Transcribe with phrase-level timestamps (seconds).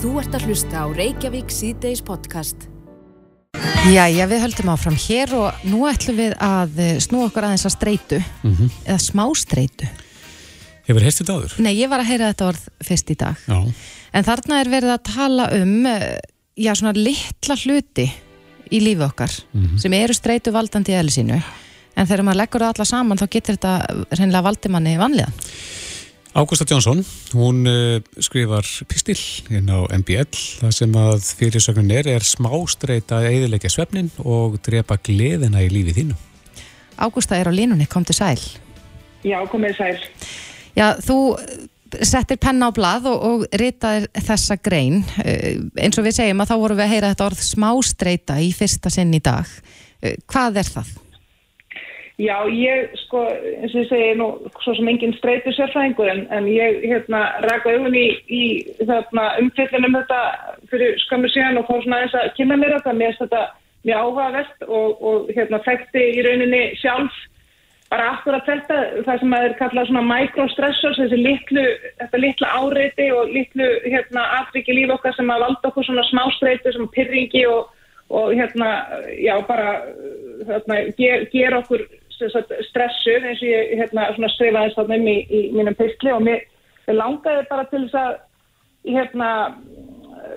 [0.00, 2.62] Þú ert að hlusta á Reykjavík síðdeis podcast.
[3.92, 7.74] Jæja, við höldum áfram hér og nú ætlum við að eh, snú okkur aðeins að
[7.74, 8.20] streitu,
[8.86, 9.90] eða smá streitu.
[10.88, 11.58] Hefur heist þetta áður?
[11.66, 13.44] Nei, ég var að heyra þetta orð fyrst í dag.
[13.44, 13.60] Já.
[14.16, 16.16] En þarna er verið að tala um, eh,
[16.56, 18.08] já, svona litla hluti
[18.72, 19.36] í lífi okkar
[19.84, 21.42] sem eru streitu valdandi í eðli sínu.
[21.92, 23.76] En þegar maður leggur það alla saman þá getur þetta
[24.16, 25.40] reynilega valdi manni vanlíðan.
[26.30, 27.04] Ágústa Jónsson,
[27.34, 29.18] hún uh, skrifar pistil
[29.50, 34.94] inn á MBL það sem að fyrirsögnin er er smástreita að eðilegja svefnin og drepa
[35.02, 36.18] gleðina í lífið þínu.
[37.02, 38.38] Ágústa er á línunni, kom til sæl.
[39.26, 39.98] Já, komið sæl.
[40.78, 41.18] Já, þú
[42.06, 45.02] settir penna á blað og, og ritaðir þessa grein.
[45.24, 48.52] Eh, eins og við segjum að þá vorum við að heyra þetta orð smástreita í
[48.54, 49.50] fyrsta sinn í dag.
[49.98, 50.92] Eh, Hvað er það?
[52.20, 54.26] Já, ég, sko, eins og ég segi, nú,
[54.60, 58.42] svo sem enginn streytur sérfræðingur, en, en ég, hérna, ræk auðvun í, í
[58.82, 60.18] þarna, umfyllunum þetta
[60.68, 63.40] fyrir skömmu síðan og fór svona eins að kynna mér þetta, mér þetta
[63.88, 67.22] mjög áhugavert og, og, hérna, þekkti í rauninni sjálf
[67.90, 71.64] bara akkurat þetta, það sem að er kallað svona microstressors, þessi litlu,
[72.02, 76.74] þetta litla áreiti og litlu, hérna, atryggi líf okkar sem að valda okkur svona smástreitu,
[76.76, 77.72] sem pyrringi og,
[78.12, 78.74] og hérna,
[79.16, 79.72] já, bara,
[80.52, 81.88] hérna, ger, ger okkur
[82.68, 86.44] stressuð eins og ég hérna, skrifaði þess um í, í mínum pistli og mér
[86.90, 88.18] langaði bara til þess að
[88.90, 89.30] hérna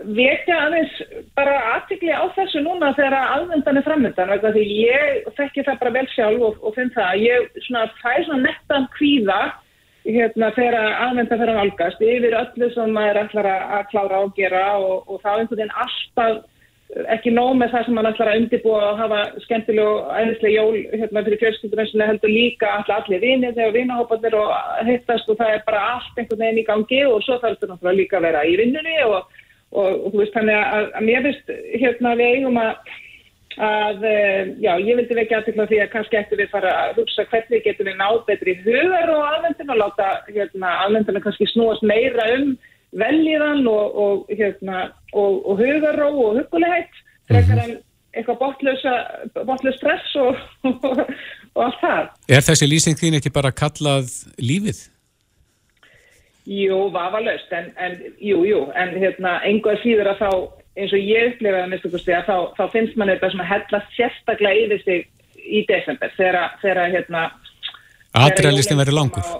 [0.03, 0.93] vekja aðeins
[1.37, 6.07] bara aðtikli á þessu núna þegar aðvendan er framöndan því ég þekki það bara vel
[6.13, 9.41] sjálf og, og finn það að ég svona fæ svona nettan kvíða
[10.03, 14.33] hérna þegar aðvendan fyrir að valgast yfir öllu sem maður ætlar að, að klára og
[14.39, 16.41] gera og, og þá einhvern veginn alltaf
[17.15, 20.75] ekki nóg með það sem mann ætlar að undirbúa og hafa skemmtileg og æðislega jól
[20.93, 24.51] hérna fyrir fjölskyldurinn heldur líka allir, allir vinið þegar vinahópanir og
[24.89, 27.99] hittast og það er bara allt einhvern veginn í gangi og svo þarf þetta náttúrulega
[28.01, 29.39] líka að vera í vinnunni og,
[29.73, 32.93] og, og þú veist þannig að, að mér finnst hérna við eigum að
[33.53, 34.05] að,
[34.61, 37.89] já, ég vildi vekja aðtekla því að kannski eftir við fara að hugsa hvernig getum
[37.89, 42.55] við náð betri hugar og aðvendin og láta hérna aðvendina kannski snúast meira um
[42.99, 47.75] veljiðan og, og, hérna, og, og hugarró og hugulegheit frekar en
[48.13, 48.41] eitthvað
[49.47, 50.37] botlös stress og,
[51.55, 52.09] og allt það.
[52.29, 54.11] Er þessi lýsing þín ekki bara kallað
[54.41, 54.83] lífið?
[56.43, 60.29] Jú, vafalaust, en, en jú, jú, en hérna, einhvað síður að þá,
[60.75, 64.65] eins og ég upplifaði að minnstakosti að þá, þá finnst mann þetta svona hella sérstaklega
[64.65, 65.05] yfir sig
[65.43, 67.23] í desember, þegar, þegar hérna...
[68.19, 69.23] Adrialistin verið langur.
[69.23, 69.39] Á,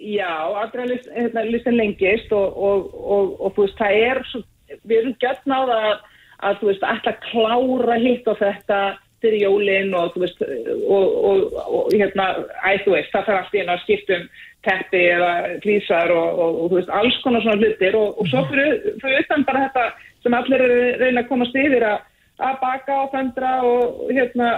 [0.00, 1.42] Já, adrenalistin hérna,
[1.76, 4.40] lengist og, og, og, og þú veist, það er svo,
[4.88, 8.78] við erum gætna á það að, þú veist, alltaf klára hitt og þetta
[9.20, 10.40] fyrir jólinn og þú veist,
[10.88, 12.30] og hérna,
[12.64, 14.24] æ, þú veist, það þarf alltaf einu að skiptum
[14.64, 15.32] teppi eða
[15.64, 19.84] klísar og þú veist, alls konar svona hlutir og svo fyrir, fyrir utan bara þetta
[20.24, 20.66] sem allir
[21.00, 22.02] reyna að komast yfir að,
[22.40, 24.50] að baka og föndra og hérna,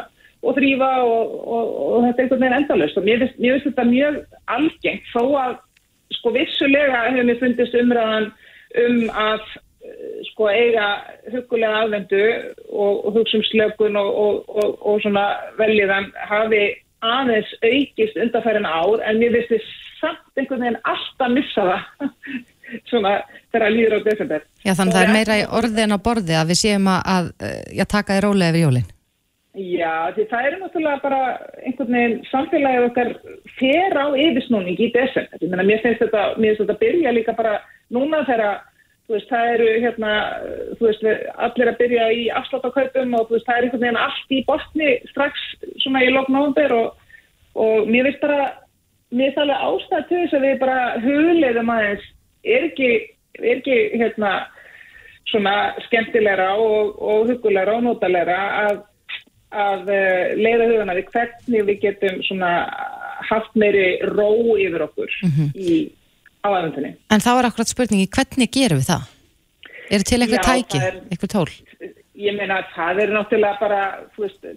[0.43, 4.23] og þrýfa og, og, og þetta er einhvern veginn endalust og mér finnst, þetta mjög
[4.57, 5.59] algengt þó að
[6.19, 8.33] sko vissulega hefur mér fundist umræðan
[8.83, 9.45] um að
[10.31, 10.87] sko eiga
[11.33, 12.23] hugulega afvendu
[12.71, 15.27] og, og hugsa um slökun og svona
[15.59, 16.63] veljiðan hafi
[17.03, 19.69] aðeins aukist undarfærin ár en mér finnst þið
[20.01, 22.11] samt einhvern veginn alltaf missa það
[22.91, 23.15] svona
[23.53, 24.45] þegar að líður á desember.
[24.65, 27.31] Já þannig það er meira í orði en á borði að við séum að, að
[27.79, 28.91] já, taka þér rólega yfir jólinn.
[29.53, 31.17] Já, því það eru náttúrulega bara
[31.61, 33.11] einhvern veginn samfélagið okkar
[33.59, 35.41] fer á yfirsnúning í desember.
[35.45, 37.59] Ég meina, mér finnst þetta, mér finnst þetta byrja líka bara
[37.93, 38.62] núna þegar,
[39.05, 40.12] þú veist, það eru hérna,
[40.79, 41.05] þú veist,
[41.45, 44.89] allir að byrja í afsláttakautum og þú veist, það er einhvern veginn allt í botni
[45.11, 45.43] strax
[45.85, 47.11] svona í loknóðumber og,
[47.67, 48.47] og mér finnst bara,
[49.12, 52.09] mér finnst alveg ástæð til þess að við bara hugleiðum aðeins,
[52.57, 52.89] er ekki,
[53.43, 54.33] er ekki, hérna,
[55.29, 55.55] svona
[55.91, 58.81] skemmtilegra og, og hugulegra og notalega að
[59.53, 62.53] að uh, leiða hugana við hvernig við getum svona
[63.29, 65.51] haft meiri ró yfir okkur mm -hmm.
[65.55, 65.93] í
[66.43, 66.95] áæðundinni.
[67.11, 69.11] En þá er akkurat spurningi, hvernig gerum við það?
[69.91, 70.81] Er þetta til eitthvað tæki,
[71.11, 71.50] eitthvað tól?
[72.23, 73.82] Ég meina að það er náttúrulega bara,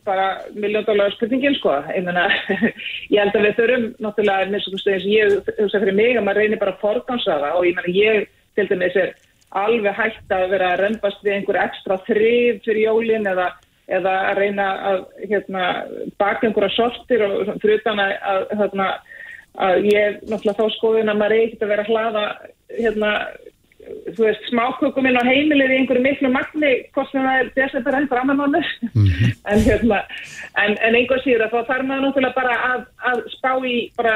[0.05, 1.75] bara miljóndólar spurningin, sko.
[1.95, 2.25] Ég meina,
[3.13, 6.59] ég held að við þurfum náttúrulega, eins og ég hugsa fyrir mig að maður reynir
[6.59, 9.15] bara að forgansaða og ég meina, ég til dæmis er
[9.55, 13.51] alveg hægt að vera að reyndast við einhver ekstra þrif fyrir jólin eða
[13.87, 15.65] eða að reyna að hérna,
[16.21, 18.87] baka einhverja sortir og fyrir utan að, að, hérna,
[19.67, 22.23] að ég náttúrulega þá skoðin að maður er ekkert að vera að hlaða
[22.79, 23.11] hérna,
[24.15, 27.99] þú veist, smákökum inn á heimilir í einhverju miklu magni hvort sem það er desember
[27.99, 29.35] enn framannánu mm -hmm.
[29.51, 30.01] en hérna
[30.63, 32.81] en, en einhver síður að þá þarf maður náttúrulega bara að,
[33.11, 34.15] að spá í bara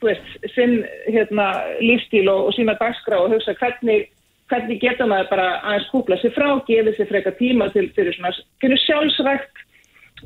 [0.00, 1.46] þú veist, sinn hérna
[1.80, 4.10] lífstíl og, og sína dagskrá og hugsa hvernig
[4.48, 8.32] hvernig getur maður bara aðeins kúpla sér frá, gefið sér freka tíma til fyrir svona,
[8.62, 9.64] fyrir sjálfsrækt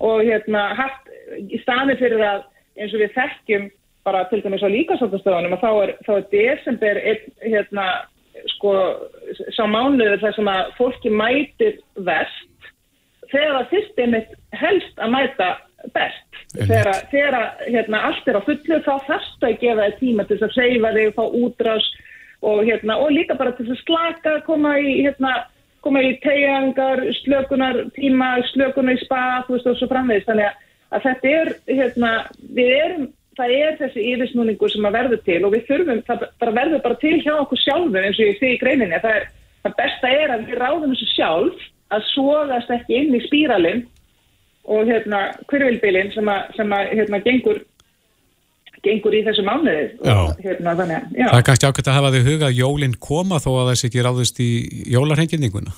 [0.01, 1.11] og hérna haft
[1.43, 2.45] í staði fyrir að
[2.79, 3.69] eins og við þekkjum
[4.07, 7.89] bara til dæmis á líkasáttastöðunum að þá er, þá er desember einn, hérna,
[8.57, 8.73] sko,
[9.55, 11.77] sá mánuður þar sem að fólki mætir
[12.07, 12.71] vest
[13.33, 15.51] þegar það fyrst einmitt helst að mæta
[15.95, 16.41] best.
[16.53, 17.37] Þegar, þegar
[17.67, 20.93] hérna, allt er á fullu þá þarfst að gefa þig tíma til þess að seifa
[20.97, 21.89] þig, fá útrás
[22.43, 25.47] og, hérna, og líka bara til að slaka, koma í, hérna,
[25.85, 30.29] koma í tegjangar, slökunar tíma, slökunar í spa, veist og svo framvegist.
[30.31, 30.63] Þannig að,
[30.93, 32.15] að þetta er, hérna,
[32.59, 36.85] við erum það er þessi yfirsnúningu sem að verður til og við þurfum, það verður
[36.85, 39.29] bara til hjá okkur sjálfum eins og ég sé í greininni það, er,
[39.65, 43.83] það besta er að við ráðum þessu sjálf að sóðast ekki inn í spíralinn
[44.73, 47.63] og hérna hverjulbilinn sem að, sem að hérna gengur
[48.83, 49.87] gengur í þessu mánuði.
[50.43, 53.89] Hérna, þannig, Það er kannski ákveðt að hafa þig hugað jólinn koma þó að þess
[53.89, 54.51] ekki ráðist í
[54.93, 55.75] jólarhengjurninguna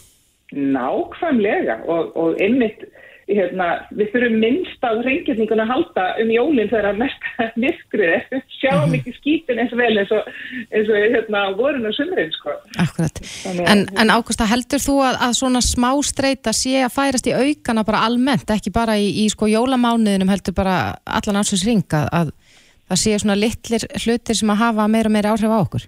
[0.55, 2.85] Nákvæmlega og, og einmitt
[3.29, 8.85] hérna, við þurfum minnst á reyngjörningun að halda um jólinn þegar að mesta myrkrið, sjáum
[8.91, 8.97] mhm.
[8.99, 10.29] ekki skýtin eins og vel eins og,
[10.69, 12.57] eins og hérna, vorun og sumrin sko.
[12.85, 13.23] Akkurat,
[13.65, 17.87] en, en Ágústa heldur þú að, að svona smá streyta sé að færast í aukana
[17.87, 22.35] bara almennt, ekki bara í, í sko jólamánuðinum heldur bara allan ásins ringa að
[22.91, 25.87] það sé svona litlir hlutir sem að hafa meira og meira áhrif á okkur?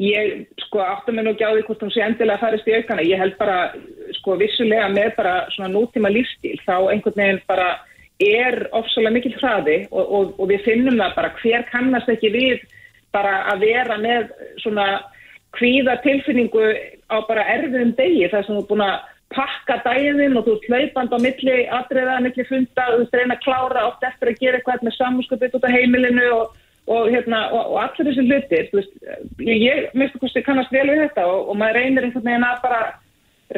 [0.00, 2.76] Ég sko áttu mig nú ekki á því hvort hún sé endilega að farast í
[2.78, 3.04] aukana.
[3.04, 3.58] Ég held bara
[4.16, 7.70] sko vissulega með bara svona nútíma lífstíl þá einhvern veginn bara
[8.20, 12.64] er ofsalega mikil hraði og, og, og við finnum það bara hver kannast ekki við
[13.14, 14.28] bara að vera með
[14.62, 14.86] svona
[15.58, 16.66] hvíða tilfinningu
[17.10, 20.64] á bara erfiðum degi þar sem þú er búin að pakka dæðin og þú er
[20.68, 24.40] hlaupand á milli atriða, milli funda og þú ert reyna að klára oft eftir að
[24.42, 26.58] gera eitthvað með samhúskapit út af heimilinu og
[26.90, 28.96] og, hérna, og, og allir þessi hlutir veist,
[29.44, 32.62] ég, ég minnstu hvort ég kannast vel við þetta og, maður reynir einhvern veginn að
[32.64, 32.80] bara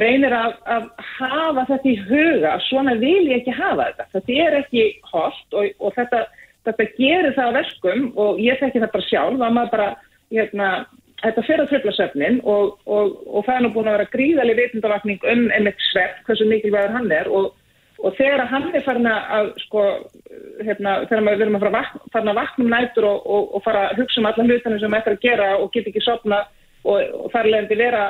[0.00, 0.86] reynir að, að
[1.19, 5.96] hafa þetta í huga, svona vil ég ekki hafa þetta, þetta er ekki holdt og
[5.96, 6.22] þetta,
[6.68, 9.90] þetta gerir það verkum og ég þekki það bara sjálf að maður bara,
[10.32, 10.70] hérna
[11.22, 15.26] þetta fyrir að tröfla söfnin og, og það er nú búin að vera gríðali vitundavakning
[15.32, 17.52] um einmitt svepp, hversu mikilvægur hann er og
[18.02, 19.84] og þegar hann er farin að sko,
[20.64, 23.64] hérna, þegar við erum að fara vakna, farin að vakna um nættur og, og, og
[23.66, 26.40] fara að hugsa um alla hlutinu sem ættum að gera og geta ekki sopna
[26.82, 28.02] og, og þar leðandi vera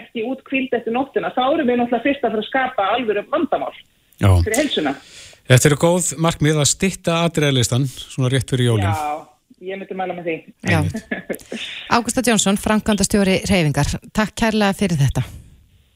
[0.00, 3.30] ekki út kvíld eftir nóttina, þá erum við náttúrulega fyrst að fara að skapa alveg
[3.30, 3.74] vandamál
[4.22, 4.30] Já.
[4.46, 4.96] fyrir helsuna.
[5.44, 8.88] Þetta eru góð markmið að stitta aðræðlistan svona rétt fyrir jólinn.
[8.88, 9.33] Já,
[9.64, 10.36] ég myndi mæla með því.
[11.94, 15.24] Ágústa Jónsson, Frankandastjóri Reyfingar, takk kærlega fyrir þetta.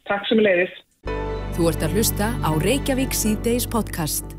[0.09, 0.75] Takk sem leiðis.
[1.57, 4.37] Þú ert að hlusta á Reykjavík C-Days podcast.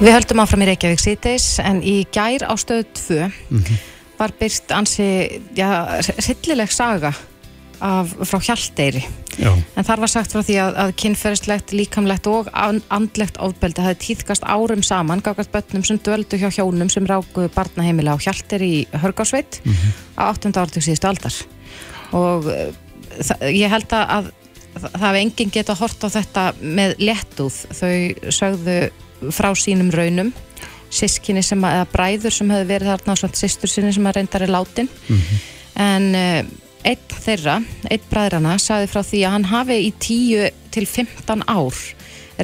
[0.00, 3.84] Við höldum áfram í Reykjavík C-Days en í gær á stöðu 2 mm -hmm.
[4.18, 7.12] var byrst ansi, já, rillileg saga
[7.84, 9.02] af, frá Hjalteyri.
[9.36, 9.50] Já.
[9.76, 14.46] En þar var sagt frá því að, að kynferðislegt, líkamlegt og andlegt ofbeldi hafi tíðkast
[14.46, 19.60] árum saman gafast börnum sem döldu hjá hjónum sem ráku barnaheimila á Hjalteyri í Hörgársveit
[19.64, 19.92] mm -hmm.
[20.16, 20.54] á 8.
[20.54, 21.34] ártug síðustu aldar.
[22.12, 22.48] Og
[23.20, 24.32] það, ég held að
[24.74, 28.78] það hefði enginn gett að horta á þetta með lettúð þau sögðu
[29.34, 30.32] frá sínum raunum
[30.94, 34.44] sískinni sem að, eða bræður sem hefði verið þarna svona sýstur sinni sem að reyndar
[34.46, 35.40] er látin mm -hmm.
[35.84, 36.04] en
[36.84, 37.58] einn þeirra,
[37.90, 41.78] einn bræðrana sagði frá því að hann hafi í 10 til 15 ár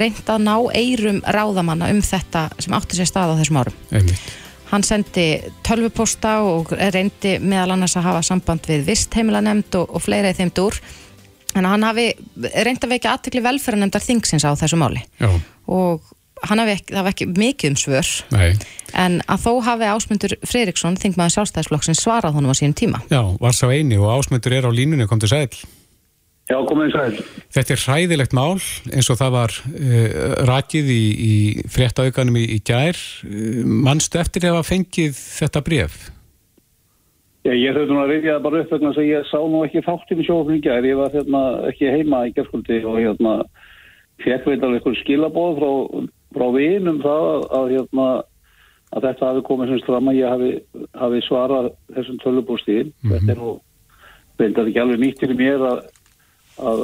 [0.00, 4.30] reynd að ná eirum ráðamanna um þetta sem átti sér stað á þessum árum Einmitt.
[4.70, 5.26] hann sendi
[5.66, 10.54] tölvuposta og reyndi meðal annars að hafa samband við vistheimilanemnd og, og fleira í þeim
[10.54, 10.78] dúr
[11.58, 12.06] en hann hafi
[12.38, 15.32] reynd að vekja aðtekli velferðanemndar þingsins á þessu máli Já.
[15.66, 16.06] og
[16.48, 18.12] hann hafi ekki, ekki mikið um svör.
[18.34, 18.54] Nei.
[18.98, 23.02] en að þó hafi Ásmundur Freiriksson þingmaður sjálfstæðisflokksinn svarað honum á sínum tíma.
[23.12, 25.50] Já, var sá eini og Ásmundur er á línunni kom til sæl.
[26.50, 27.18] Já, komið sæl.
[27.54, 28.56] Þetta er hræðilegt mál
[28.90, 30.06] eins og það var uh,
[30.50, 31.34] rakið í, í
[31.70, 32.98] fréttauganum í, í gær.
[33.22, 36.00] Uh, mannstu eftir að hafa fengið þetta bref?
[37.46, 39.84] Já, ég þurfti nú að reyðja það bara upp vegna að ég sá nú ekki
[39.86, 43.36] þáttinn í sjófningar, ég var hérna ekki heima í gerðskvöldi og hérna
[44.20, 45.70] fekk veit alveg einhver skilabóð frá,
[46.34, 48.08] frá vinum það að, að hérna
[48.90, 50.50] að þetta hafi komið semst fram að ég hafi,
[50.98, 52.90] hafi svarað þessum tölubústíðin.
[52.90, 53.12] Mm -hmm.
[53.12, 53.50] Þetta er nú,
[54.62, 55.82] að ekki alveg nýtt til mér að,
[56.58, 56.80] að,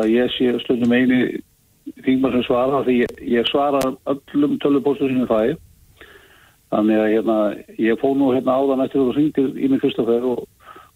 [0.00, 1.20] að ég sé stundum eini
[2.04, 3.80] þingmar sem svara því ég, ég svara
[4.10, 5.56] öllum tölubústíðinu það
[6.74, 7.38] Þannig að hérna,
[7.78, 10.40] ég fóð nú hérna áðan eftir þú ringir í mig Kristoffer og,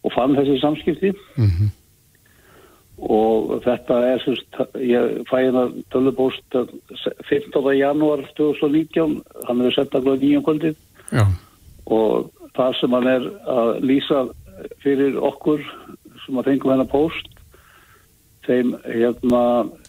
[0.03, 1.69] og fann þessi samskipti mm -hmm.
[2.99, 6.57] Og þetta er semst, ég fæ hérna tölubóst
[7.29, 7.53] 15.
[7.77, 10.75] janúar 2019, hann er sett að nýjum kvöldið.
[11.89, 14.23] Og það sem hann er að lýsa
[14.83, 15.63] fyrir okkur
[16.25, 17.29] sem að fengum hennar post
[18.47, 19.43] þeim hérna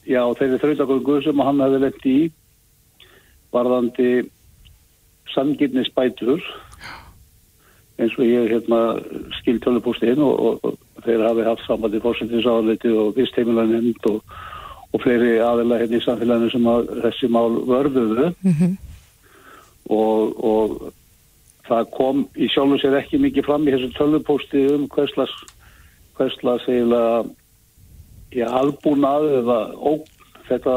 [0.08, 2.18] já þeirri þrautagöngu sem hann hefði lett í
[3.54, 4.10] varðandi
[5.34, 6.42] samgifni spætur
[8.00, 8.80] eins og ég hérna
[9.40, 14.20] skil tölupústinn og, og, og þeir hafi haft sambandi fórsendisáðaliti og vistheimilan hend og,
[14.92, 18.30] og fleiri aðeila hérna í samfélaginu sem að þessi mál vörðuðu.
[19.90, 20.92] Og, og
[21.66, 25.32] það kom í sjálfu sér ekki mikið fram í þessu tölupústi um hverslas
[26.18, 27.24] hverslas eiginlega
[28.36, 30.04] í aðbúnað eða óg
[30.48, 30.74] þetta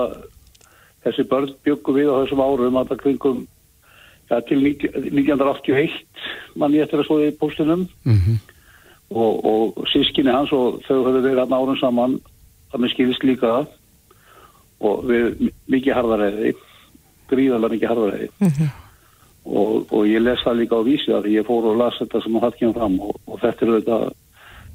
[1.04, 3.42] þessi börn byggum við á þessum árum að það kringum
[4.32, 5.98] ja, til 1981
[6.58, 8.40] mann ég eftir að svoði í postinum Mhm.
[9.14, 12.16] Og, og sískinni hans og þau höfðu verið hann árum saman
[12.74, 13.52] að mér skilist líka
[14.84, 16.54] og við mi- mikið harðaræði
[17.32, 18.30] gríðarlega mikið harðaræði
[19.46, 22.40] og, og ég les það líka á vísi að ég fór og las þetta sem
[22.44, 24.06] það kemur fram og, og þetta er auðvitað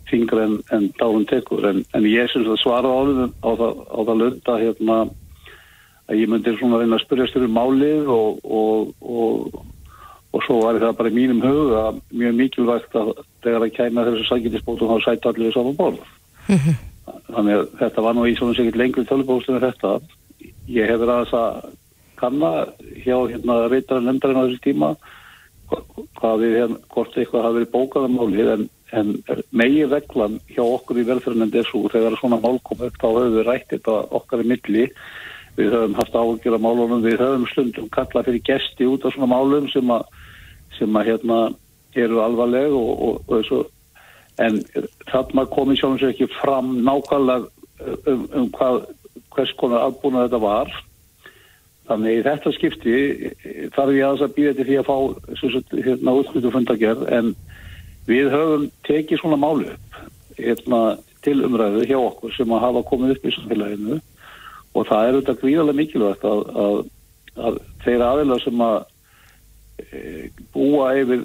[0.08, 1.66] fingra en, en dálum tekur.
[1.68, 4.96] En, en ég syns að svara á, það- á það, á það lunda hérna
[6.08, 9.58] að ég myndi svona reyna að spyrjast um málið og, og, og,
[10.32, 13.10] og svo var það bara í mínum hug að mjög mikilvægt að
[13.48, 16.06] þegar að kæma þessu sækindisbótum þá sæti allir saman borð.
[17.32, 19.92] Þannig að þetta var nú í svona sikkert lengri tölubóðstum en þetta.
[20.68, 21.70] Ég hefur aðeins að
[22.18, 22.50] kanna
[23.04, 24.88] hjá hérna reytarinn nefndarinn á þessu tíma
[25.70, 25.84] hva-
[26.18, 28.64] hvað við hérna, hvort eitthvað hafi verið bókað um málið en,
[28.98, 29.12] en
[29.52, 33.36] megi reglan hjá okkur í velferðanendi er svo þegar svona mál kom upp þá höfum
[33.36, 34.84] við rætt þetta okkar í milli
[35.58, 39.30] við höfum haft áhugjur af málunum við höfum stundum kallað fyrir gesti út af svona
[39.30, 40.08] málum sem að
[40.78, 41.38] sem að hérna
[42.04, 43.64] eru alvarleg og, og, og þessu
[44.38, 44.60] en
[45.10, 47.48] þarna komi sjálfum sér ekki fram nákvæmlega
[48.10, 48.84] um, um hvað,
[49.34, 50.70] hvers konar aðbúna þetta var.
[51.88, 52.96] Þannig í þetta skipti
[53.74, 54.96] þarf ég aðeins að býða til því að fá
[55.40, 57.32] sagt, hérna útskritu fundagerð en
[58.08, 59.98] við höfum tekið svona málu upp
[60.38, 60.82] hérna,
[61.24, 63.98] til umræðu hjá okkur sem að hafa komið upp í samfélaginu.
[64.76, 66.78] Og það er auðvitað gríðarlega mikilvægt að, að,
[67.48, 68.76] að þeir aðeila sem að
[70.52, 71.22] búa yfir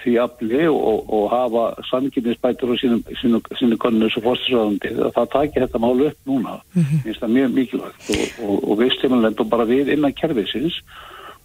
[0.00, 5.30] því afli og, og hafa samkynnisbætur og sínum, sínum, sínum konunus og fórstisræðandi að það
[5.34, 6.56] taki þetta mál upp núna.
[6.74, 10.80] Mm finnst það mjög mikilvægt og, og, og við stimulend og bara við innan kerfisins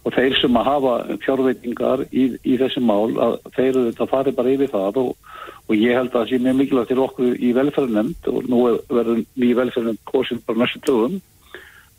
[0.06, 0.94] og þeir sem að hafa
[1.24, 5.30] fjárveitingar í, í þessi mál að þeir eru þetta farið bara yfir það og,
[5.66, 8.60] og ég held að það sé mjög mikilvægt til okkur í velferðarnemnd og nú
[8.90, 11.18] verður ný velferðarnemnd kosin bara næstu dögum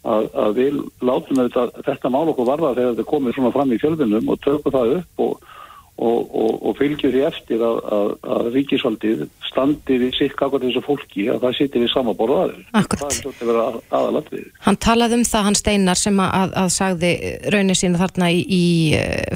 [0.06, 3.80] að, að við látum þetta, þetta mál okkur varða þegar þetta komið svona fram í
[3.82, 5.48] fjölðunum og tökum það upp og,
[5.98, 10.84] og, og, og fylgjum því eftir að, að, að ríkisvaldið standi við sitt kakar þessu
[10.86, 12.60] fólki að það sittir við samaborðu aður.
[12.78, 13.02] Akkúrat.
[13.02, 14.46] Það er svolítið verið að, aðalatrið.
[14.68, 17.12] Hann talaði um það, hann Steinar sem að, að, sagði
[17.56, 18.64] raunin sína þarna í, í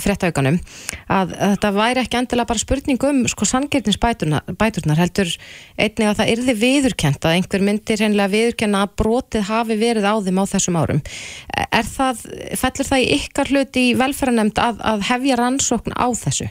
[0.04, 5.34] fréttaukanum að, að þetta væri ekki endilega bara spurning um sko sanngirninsbæturnar heldur
[5.82, 10.16] einnig að það yrði viðurkent að einhver myndir hennilega viðurkenna að brotið hafi verið á
[10.22, 11.04] þeim á þessum árum.
[11.72, 12.26] Er það,
[12.62, 16.51] fellur það í ykkar hluti í velferðanemnd að, að hefja rannsókn á þessu?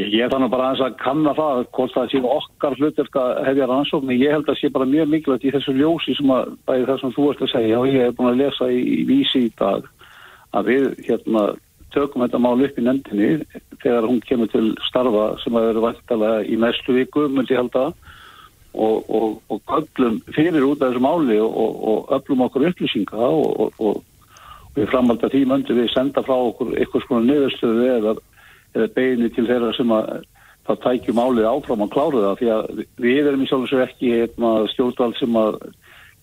[0.00, 3.66] Ég, ég þannig bara aðeins að kanna það hvort það sé okkar hlutverk að hefja
[3.68, 7.00] rannsókn ég held að sé bara mjög mikilvægt í þessu ljósi sem að bæði það
[7.02, 7.80] sem þú ert að segja.
[7.80, 9.88] Og ég hef búin að lesa í, í vísi í dag
[10.56, 11.44] að við hérna
[11.94, 16.46] tökum þetta mál upp í nefndinni þegar hún kemur til starfa sem að vera vantalega
[16.46, 17.90] í næstu viku myndi ég halda.
[18.70, 23.74] Og, og, og öllum fyrir út af þessu máli og, og öllum okkur upplýsinga og,
[24.76, 28.12] við framhalda því möndi við senda frá okkur eitthvað svona niðurstöðu eða
[28.74, 30.10] eða beini til þeirra sem að
[30.68, 33.86] það tækju málið áfram að klára það því að við erum í sjálf og sér
[33.86, 35.58] ekki hérna, stjórnvald sem að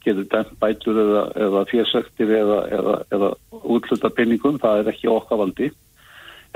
[0.05, 3.33] getur dæmt bætur eða, eða férsektir eða, eða, eða
[3.75, 5.71] útluta pinningum, það er ekki okkar valdi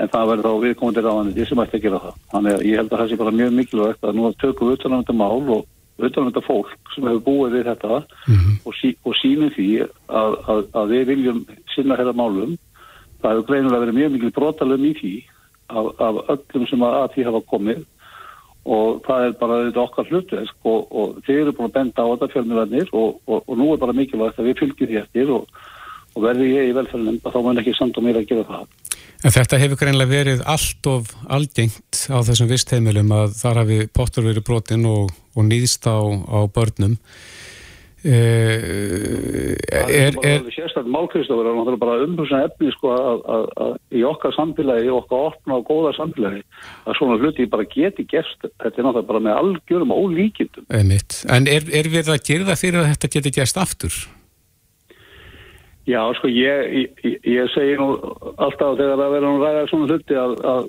[0.00, 2.14] en það verður þá viðkomandi ráðaniti sem ætti að gera það.
[2.32, 4.78] Þannig að ég held að það sé bara mjög mikilvægt að nú að tökum við
[4.78, 8.72] utan á þetta mál og utan á þetta fólk sem hefur búið við þetta og,
[8.78, 11.42] sí, og sínum því að, að, að við viljum
[11.74, 12.56] sinna þetta málum.
[13.22, 15.14] Það hefur greinilega verið mjög mikil brotalum í því
[15.72, 17.82] af, af öllum sem að, að því hafa komið
[18.62, 22.10] og það er bara þetta okkar hlutverk og, og þeir eru búin að benda á
[22.12, 25.48] þetta fjölmjölarnir og, og, og nú er bara mikilvægt að við fylgjum því eftir og,
[26.12, 28.66] verði ég í velferðinum þá mun ekki samt og mér að gera það.
[29.22, 34.26] En þetta hefur greinlega verið allt of algengt á þessum vistheimilum að þar hafi pottur
[34.26, 36.98] verið brotin og nýðst á, á börnum.
[38.02, 44.02] Uh, er, er, Sérstaklega málkristofur er náttúrulega bara umhugsan efni sko að, að, að í
[44.08, 46.42] okkar samfélagi, í okkar opna og góða samfélagi
[46.88, 50.66] að svona hluti bara geti gerst, þetta er náttúrulega bara með algjörum og ólíkindum.
[50.74, 51.20] Einmitt.
[51.30, 54.02] En er, er við að gera það fyrir að þetta geti gerst aftur?
[55.82, 57.88] Já, sko, ég, ég, ég segi nú
[58.38, 60.68] alltaf þegar það verður að ræða svona hluti að, að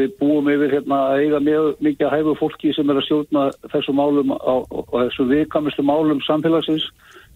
[0.00, 3.42] við búum yfir hérna að eiga mjög mikið að hæfu fólki sem er að stjórna
[3.74, 6.88] þessu málum á, og þessu vikamistu málum samfélagsins.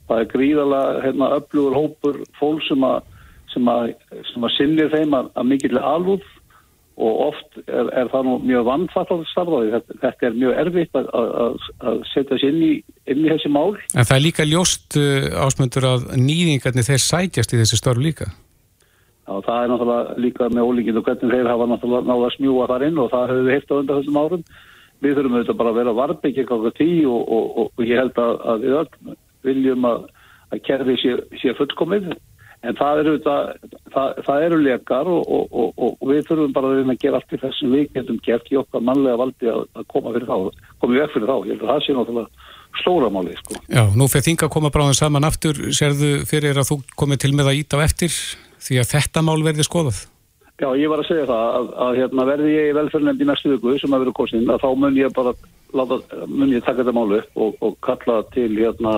[0.09, 3.13] Það er gríðalega hérna öflugur hópur fólk sem að,
[3.53, 3.93] sem að,
[4.33, 6.25] sem að sinnir þeim að mikill alvúð
[6.99, 9.71] og oft er, er það nú mjög vannfattal starfaði.
[9.77, 12.71] Þetta, þetta er mjög erfitt að, að, að setja sér inn í,
[13.13, 13.71] inn í þessi mál.
[13.95, 18.31] En það er líka ljóst uh, ásmundur að nýðingarnir þeir sætjast í þessi störf líka.
[19.29, 22.69] Já, það er náttúrulega líka með ólíkinn og hvernig þeir hafa náttúrulega náða að smjúa
[22.73, 24.47] þar inn og það hefur við heilt á undan þessum árum.
[24.99, 28.19] Við þurfum auðvitað bara að vera varbyggja eitthvað tí og, og, og, og ég held
[28.19, 30.09] að, að við öll viljum að,
[30.51, 32.09] að kerfi sé, sé fullkomið
[32.67, 33.51] en það eru, það,
[33.95, 37.41] það, það eru lekar og, og, og, og við þurfum bara að gera allt í
[37.45, 41.15] þessum við getum gert í okkar mannlega valdi að, að koma fyrir þá, komið vekk
[41.15, 41.37] fyrir þá.
[41.39, 43.59] Ég held að það sé náttúrulega stóra máli sko.
[43.71, 45.61] Já, nú fyrir þinga að koma bráðin saman aftur.
[45.77, 48.15] Serðu fyrir að þú komið til með að íta á eftir
[48.69, 50.03] því að þetta mál verði skoðað?
[50.59, 53.53] Já, ég var að segja það að, að hérna, verði ég í velferðnefnd í næstu
[53.53, 55.33] viku sem að vera kosin að þá mun ég bara
[55.79, 58.95] láta, mun ég taka þetta málu og kalla til hérna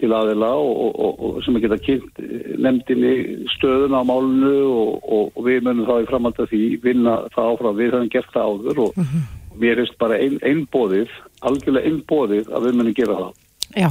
[0.00, 2.20] til aðila og, og, og sem að geta kynnt
[2.62, 3.12] nefndinni
[3.54, 7.78] stöðuna á málunu og, og við munum þá í framhald af því vinna það áfram,
[7.78, 9.24] við höfum gert það áður og mm -hmm.
[9.62, 13.32] mér finnst bara einn einbóðið, algjörlega einbóðið að við munum gera það.
[13.76, 13.88] Já,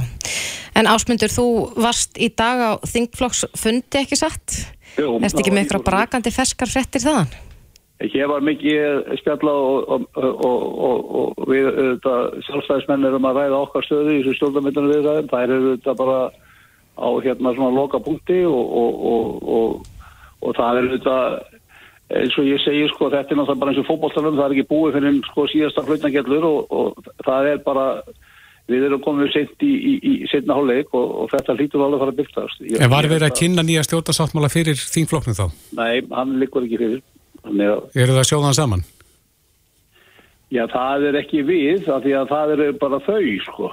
[0.74, 1.46] en Ásmundur, þú
[1.76, 4.62] varst í dag á Þingflokks fundi ekki satt?
[4.96, 5.18] Jú.
[5.20, 7.45] Erst ekki með eitthvað brakandi ferskar frettir þaðan?
[7.96, 11.70] Hér var mikið spjalla og, og, og, og við
[12.44, 15.30] sjálfstæðismenn erum að ræða okkar stöðu í þessu stjórnarmyndunum viðræðum.
[15.30, 16.18] Það eru þetta bara
[16.96, 19.80] á hérna svona loka punkti og
[20.58, 21.16] það er þetta
[22.20, 24.36] eins og ég segi sko þetta er náttúrulega bara eins og fókbóltanum.
[24.36, 27.88] Það er ekki búið fyrir sko síðasta hlutnagellur og það er bara
[28.68, 32.12] við erum komið sent í, í, í setna hálfleik og þetta hlýtur alveg að fara
[32.12, 32.64] að byrktast.
[32.76, 35.46] En var verið að kynna nýja stjórnarsáttmála fyrir þínfloknum þá?
[35.78, 37.04] Nei, hann likur ekki fyrir.
[37.94, 38.86] Er það sjóðan saman?
[40.54, 43.70] Já, það er ekki við, af því að það eru bara þau, sko.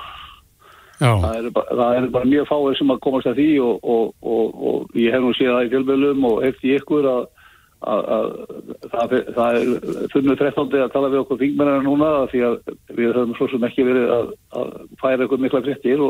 [1.03, 4.59] Það eru bara, er bara mjög fáið sem að komast að því og, og, og,
[4.69, 7.23] og ég hef nú séð það í fjölbjölum og eftir ykkur að,
[7.93, 8.29] að, að
[8.93, 10.77] það, það er funnur 13.
[10.79, 12.55] að tala við okkur þingmennina núna því að
[12.93, 14.31] við höfum svo sem ekki verið að,
[14.61, 16.05] að færa ykkur mikla frittir.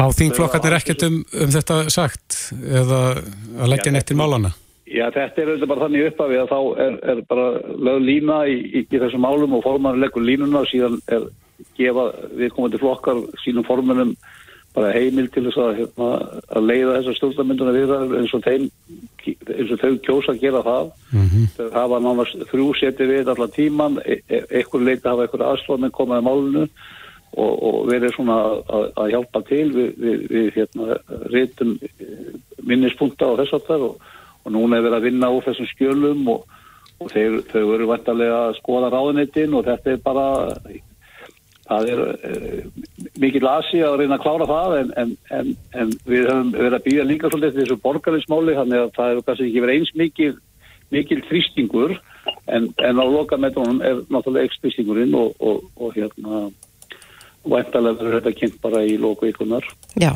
[0.00, 4.52] Fá þingflokkarnir ekkert um, um þetta sagt eða að leggja nettir málana?
[4.92, 7.46] Já, þetta er auðvitað bara þannig uppafið að þá er, er bara
[7.88, 11.28] lögð lína í, í, í þessum málum og formann leggur línuna og síðan er
[11.78, 14.14] gefa viðkomandi flokkar sínum formunum
[14.72, 16.08] bara heimil til þess að, hérna,
[16.56, 18.64] að leiða þessar stjórnarmynduna við það eins og, þeim,
[19.28, 20.88] eins og þau kjósa að gera það.
[21.12, 21.50] Mm -hmm.
[21.56, 25.92] Þau hafa nánast þrjú seti við allar tíman, e e eitthvað leita hafa eitthvað aðstofnum
[25.92, 26.64] komaði málunu
[27.36, 28.38] og, og verið svona
[28.78, 30.98] að, að hjálpa til við, við, við hérna,
[31.32, 31.78] réttum
[32.62, 34.10] minnispunta og þess að það og
[34.42, 36.46] og núna er verið að vinna úr þessum skjölum og,
[37.02, 40.26] og þeir, þau eru vantarlega að skoða ráðunitin og þetta er bara
[41.72, 42.62] það er uh,
[43.22, 46.86] mikið lasi að reyna að klára það en, en, en, en við höfum verið að
[46.88, 50.40] býja líka svolítið þessu borgarinsmáli þannig að það er kannski ekki verið eins mikið
[50.92, 51.94] mikil þrýstingur
[52.52, 56.44] en á lokametunum er náttúrulega ekki þrýstingurinn og, og, og hérna
[57.42, 60.12] vantarlega verður þetta kynnt bara í loku ikunar Já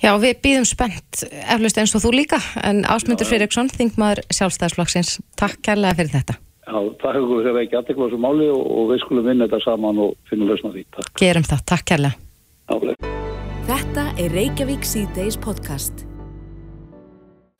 [0.00, 5.60] Já, við býðum spennt eflust eins og þú líka, en Ásmundur Fyriksson, þingmaður sjálfstæðisflokksins, takk
[5.66, 6.36] kærlega fyrir þetta.
[6.64, 10.00] Já, það hefur við ekki aðtekla þessu máli og, og við skulum vinna þetta saman
[10.06, 10.86] og finna lausna því.
[10.96, 11.12] Takk.
[11.20, 12.16] Gerum það, takk kærlega.
[12.70, 13.12] Álega.
[13.68, 16.06] Þetta er Reykjavík C-Days podcast.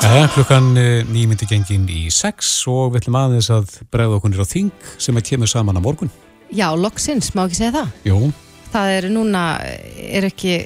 [0.01, 4.41] Það er klukkan eh, nýmyndi gengin í sex og við ætlum aðeins að bregða okkur
[4.41, 6.09] á þing sem er kemur saman á morgun.
[6.49, 7.99] Já, loksins, má ekki segja það?
[8.09, 8.31] Jú.
[8.73, 9.43] Það er núna,
[10.09, 10.63] er ekki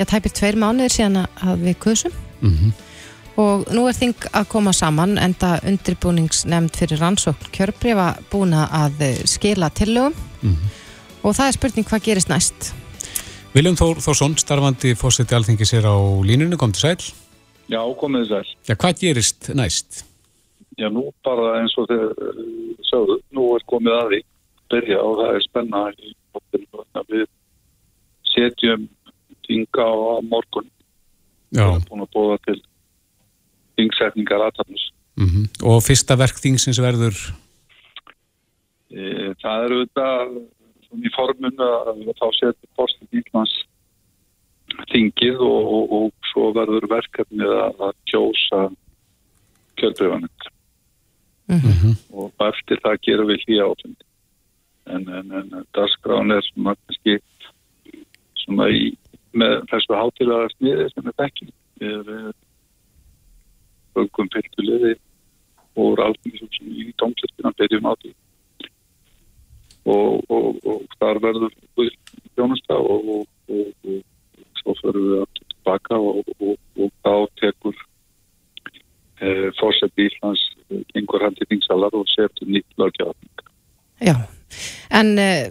[0.00, 2.72] já, tæpir tveir mánuðir síðan að við kusum mm -hmm.
[3.36, 9.70] og nú er þing að koma saman enda undirbúningsnemnd fyrir rannsókn kjörbriða búin að skila
[9.70, 10.14] tillögum.
[10.42, 10.68] Mm -hmm.
[11.22, 12.74] og það er spurning hvað gerist næst.
[13.52, 17.02] Viljum Þór Þórsson, starfandi fórseti alþingi sér á línunni, kom til sæl
[17.68, 20.04] Já, komið sæl Já, hvað gerist næst?
[20.78, 22.04] Já, nú bara eins og þið
[22.90, 24.20] sögðu, nú er komið að því.
[24.70, 25.92] Byrja og það er spenna
[27.10, 27.26] við
[28.30, 28.88] setjum
[29.50, 29.94] þinga á
[30.30, 30.68] morgun
[31.50, 31.66] Já.
[31.66, 32.58] er búin að bóða til
[33.78, 34.86] þingsetningar aðtapnus
[35.18, 35.44] mm -hmm.
[35.66, 37.16] Og fyrsta verk þingsins verður?
[38.90, 40.08] E, það eru þetta
[40.98, 43.56] í formun að þá setur postin Íslands
[44.90, 48.70] þingið og, og, og svo verður verkefnið að kjósa
[49.80, 50.48] kjörbreyfanend
[51.50, 51.94] mm -hmm.
[52.12, 54.04] og eftir það gerum við hlýja áfengi
[54.86, 56.74] en, en, en dasgrán er svona,
[58.44, 58.94] svona í
[59.36, 62.10] með þessu hátilaga sniði sem er bekkið við
[63.96, 64.94] vöngum pildulegði
[65.80, 68.14] og álfinsum í domkirkina byrjum á því.
[69.90, 71.94] Og, og, og þar verður við
[72.36, 73.94] hjónasta og, og
[74.60, 77.78] svo fyrir við aftur tilbaka og þá tekur
[79.20, 80.44] eh, fórsett eh, í Íslands
[80.94, 83.48] einhver handið þingsalar og setur nýtt lagjáðning
[84.00, 84.14] Já
[85.00, 85.48] en uh,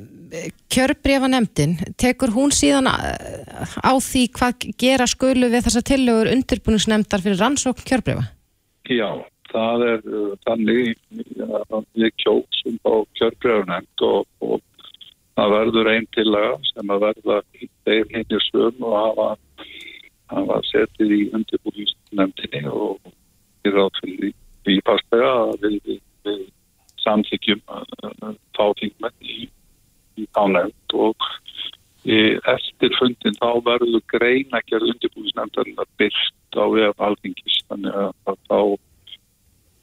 [0.70, 7.42] kjörbrefa nefndin, tekur hún síðan á því hvað gera skulu við þessa tillögur undirbúningsnefndar fyrir
[7.42, 8.28] rannsókn kjörbrefa?
[8.90, 9.10] Já,
[9.50, 10.96] það er uh, þannig
[11.46, 14.62] að við kjóksum á kjörbrefunend og, og
[15.40, 17.40] það verður einn tillaga sem að verða
[17.88, 19.30] þeir hinnir svöm og hafa,
[20.36, 23.00] hafa setið í undirbúningsnefndinni og
[23.64, 24.38] við ráðfylgum
[24.70, 26.42] í fastega að við, við
[27.10, 27.62] samþykjum
[28.56, 29.50] þá tingmenn í,
[30.22, 31.32] í ánefnd og
[32.10, 37.58] eftir fundin þá verður greina gerð undirbúinsnefndan að byrst á vef alþingis.
[37.70, 38.60] Þannig að þá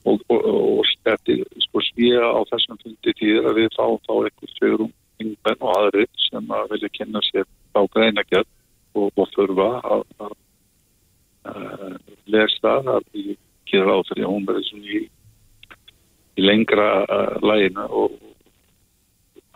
[0.07, 1.37] og, og, og þetta
[1.67, 6.11] sko svíja á þessum fundi tíður að við þá þá eitthvað svegurum tingmenn og aðrið
[6.27, 8.51] sem að vilja kynna sér þá greina gerð
[8.97, 10.37] og, og þurfa að, að,
[11.53, 11.99] að
[12.33, 13.35] lesa að við
[13.67, 15.05] gera á því að hún verður svona í
[16.37, 18.14] í lengra uh, lægina og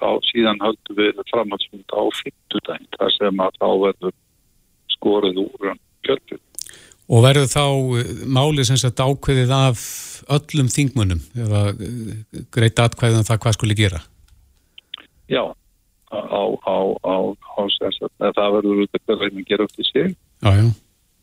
[0.00, 4.14] á síðan höldum við framhaldsfund á fyrtudaginn þar sem að þá verður
[4.96, 5.74] skorið úr
[6.06, 6.40] kjörfið.
[7.10, 9.84] Og verður þá uh, málið sem sagt ákveðið af
[10.30, 14.02] öllum þingmunum eða uh, greita atkvæðan um það hvað skuli gera?
[15.30, 15.44] Já,
[16.10, 17.60] á, á, á, á
[18.34, 20.66] það verður út reyna að gera upp í sig já, já.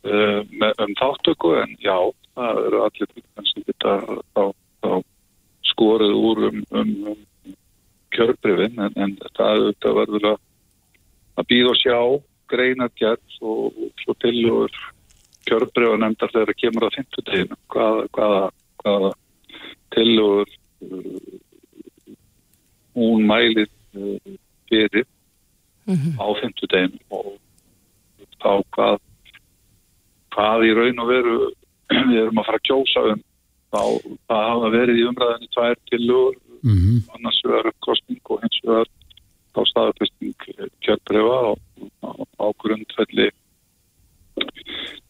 [0.08, 1.96] Uh, með, um þáttöku en já,
[2.38, 4.42] það eru allir þingmenn sem geta þá,
[4.84, 4.90] þá
[5.78, 7.54] skorið úr um, um, um
[8.14, 10.38] kjörbrifin en, en það, það verður að,
[11.38, 11.98] að býða og sjá
[12.50, 14.78] greinar gert og, og svo tilur
[15.46, 18.40] kjörbrifa nefndar þegar það kemur að 50 teginu hvaða, hvaða,
[18.82, 19.12] hvaða
[19.94, 20.54] tilur
[20.88, 21.36] uh,
[22.98, 24.34] hún mælið uh,
[24.68, 25.06] fyrir
[25.86, 26.18] mm -hmm.
[26.18, 27.38] á 50 teginu og
[28.42, 28.98] þá hvað
[30.34, 31.38] hvað í raun og veru
[32.10, 33.24] við erum að fara að kjósa um
[33.72, 33.82] þá
[34.32, 36.98] hafa verið í umræðinni tvær tilur mm -hmm.
[37.16, 38.88] annars vegar kostning og hins vegar
[39.54, 40.34] þá staðarfesting
[40.84, 41.38] kjörbreyfa
[42.38, 43.28] á, grundfelli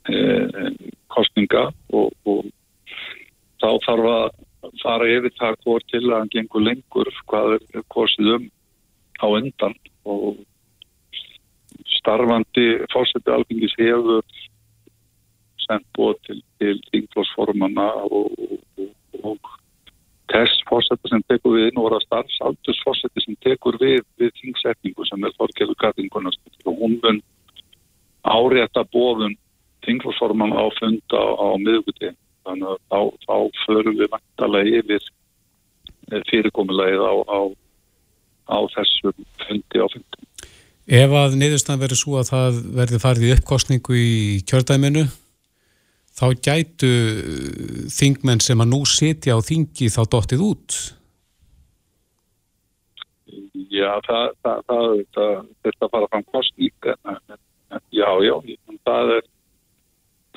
[0.09, 0.17] e,
[1.09, 2.45] kostninga og, og
[3.61, 4.29] þá þarf að
[4.83, 8.51] fara yfir það hvort til að hann gengur lengur hvað er kostið um
[9.19, 10.39] á undan og
[11.99, 14.23] starfandi fórseti alfingis hefur
[15.69, 18.33] sendt búið til, til þingflósformanna og,
[18.81, 19.57] og, og
[20.33, 25.07] þess fórseti sem tekur við nú voru að starfsaldus fórseti sem tekur við við þingsetningu
[25.09, 27.21] sem er Þorkjörður Katringunast og hún mun
[28.29, 29.37] árétta bóðun
[29.87, 32.17] þingflósformanna á funda á, á miðugutið
[32.49, 35.09] þannig að þá, þá förum við vantarlega yfir
[36.29, 37.41] fyrirkomulegið á, á,
[38.49, 40.25] á þessum fundi á fundum.
[40.89, 44.13] Ef að niðurstaðan verður svo að það verður farið í uppkostningu í
[44.49, 45.05] kjördæminu
[46.19, 46.93] þá gætu
[47.95, 50.79] þingmenn sem að nú sitja á þingi þá dottið út?
[53.69, 55.35] Já, það, það, það, það
[55.67, 58.35] þetta fara fram kostning en, en, já, já,
[58.89, 59.27] það er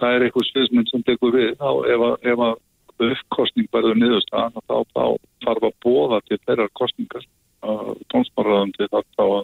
[0.02, 2.60] það er eitthvað sviðsmynd sem tekur við þá ef að, ef að
[3.02, 5.06] uppkostning verður niðurstaðan þá, þá
[5.46, 7.24] þarf að bóða til þeirra kostningar
[8.14, 9.40] tónsmarraðandi þarf að,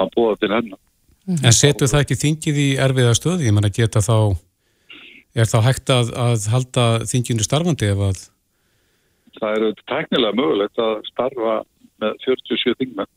[0.00, 0.80] að bóða til hennar.
[1.30, 3.48] En setur það ekki þingið í erfiða stöði?
[3.48, 4.16] Ég menna geta þá
[5.38, 8.22] Er þá hægt að, að halda þinginu starfandi ef að...
[9.38, 11.56] Það eru teknilega mögulegt að starfa
[12.02, 13.10] með 47 þingmenn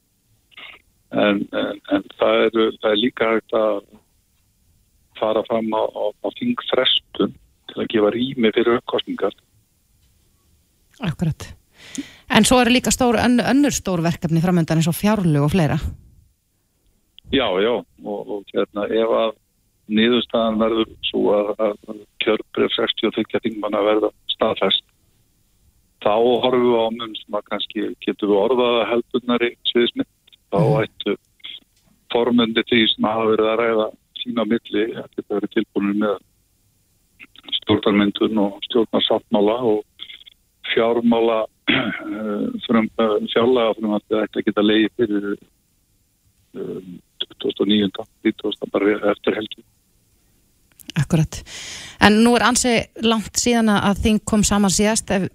[1.14, 3.80] en, en, en það, eru, það er líka hægt að
[5.20, 7.34] fara fram á, á, á þingfrestun
[7.72, 9.36] til að gefa rými fyrir uppkostningar.
[11.02, 11.50] Akkurat.
[12.34, 15.78] En svo eru líka stór, önnur stór verkefni framöndan eins og fjárlug og fleira?
[17.34, 19.34] Já, já og, og hérna ef að
[19.98, 21.78] niðurstaðan verður svo að,
[22.24, 24.86] kjörbreyf 63 þingmanna verða staðfest
[26.04, 30.60] þá horfum við á mun sem að kannski getur við orðaða heldunar í sviðismitt þá
[30.60, 30.76] mm.
[30.84, 31.16] ættu
[32.14, 33.88] formundi því sem hafa verið að ræða
[34.22, 36.20] sína milli að þetta verið tilbúinir með
[37.60, 39.82] stjórnarmyndun og stjórnarsáttmála og
[40.74, 41.40] fjármála
[42.66, 42.90] frum,
[43.32, 45.28] fjárlega frum að þetta geta leiði fyrir
[46.60, 47.00] um,
[47.44, 47.90] 2009.
[48.24, 48.72] 20.
[48.72, 49.64] bara eftir helgi
[51.00, 51.40] Akkurat.
[52.04, 55.30] En nú er ansi langt síðan að þing kom saman síðast, ef,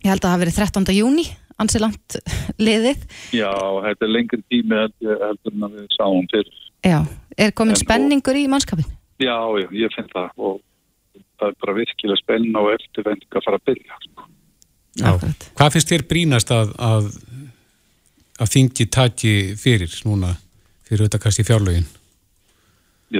[0.00, 0.94] ég held að það hafi verið 13.
[0.96, 1.24] júni,
[1.60, 2.18] ansi langt
[2.66, 3.02] liðið.
[3.36, 3.50] Já,
[3.88, 6.44] þetta er lengri tími heldur en að við sáum til.
[6.84, 7.00] Já,
[7.40, 8.88] er komin en spenningur og, í mannskapin?
[9.22, 10.62] Já, já, ég finn það og
[11.40, 13.98] það er bara virkilega spenn og eftirvending að fara að byrja.
[14.06, 14.28] Sko.
[14.94, 15.46] Já, Akkurat.
[15.58, 17.10] hvað finnst þér brínast að, að,
[18.40, 20.34] að þingi taki fyrir núna
[20.84, 21.86] fyrir auðvitað kannski fjárlögin.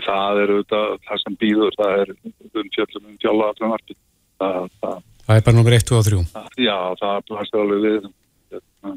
[0.05, 3.97] Það er auðvitað það sem býður, það er um fjöldum um fjárlagafröðmarki.
[4.43, 6.23] Það, það, Það er bara nummer 1, 2 og 3.
[6.61, 8.09] já, það blasir alveg við.
[8.55, 8.95] Hérna,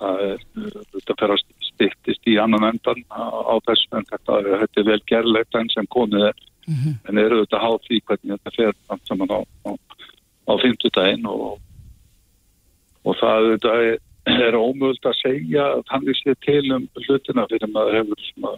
[0.00, 3.20] Það er auðvitað fyrir að styttist í annan endan á,
[3.52, 6.38] á þessu en þetta, er- þetta er vel gerlegt enn sem komið er.
[7.08, 9.70] En er auðvitað háð því hvernig þetta fer allt saman á, á,
[10.48, 11.58] á fimmtudaginn og,
[13.04, 13.98] og það auðvitað er,
[14.48, 18.52] er ómöld að segja að hann sé til um hlutina fyrir maður hefur svona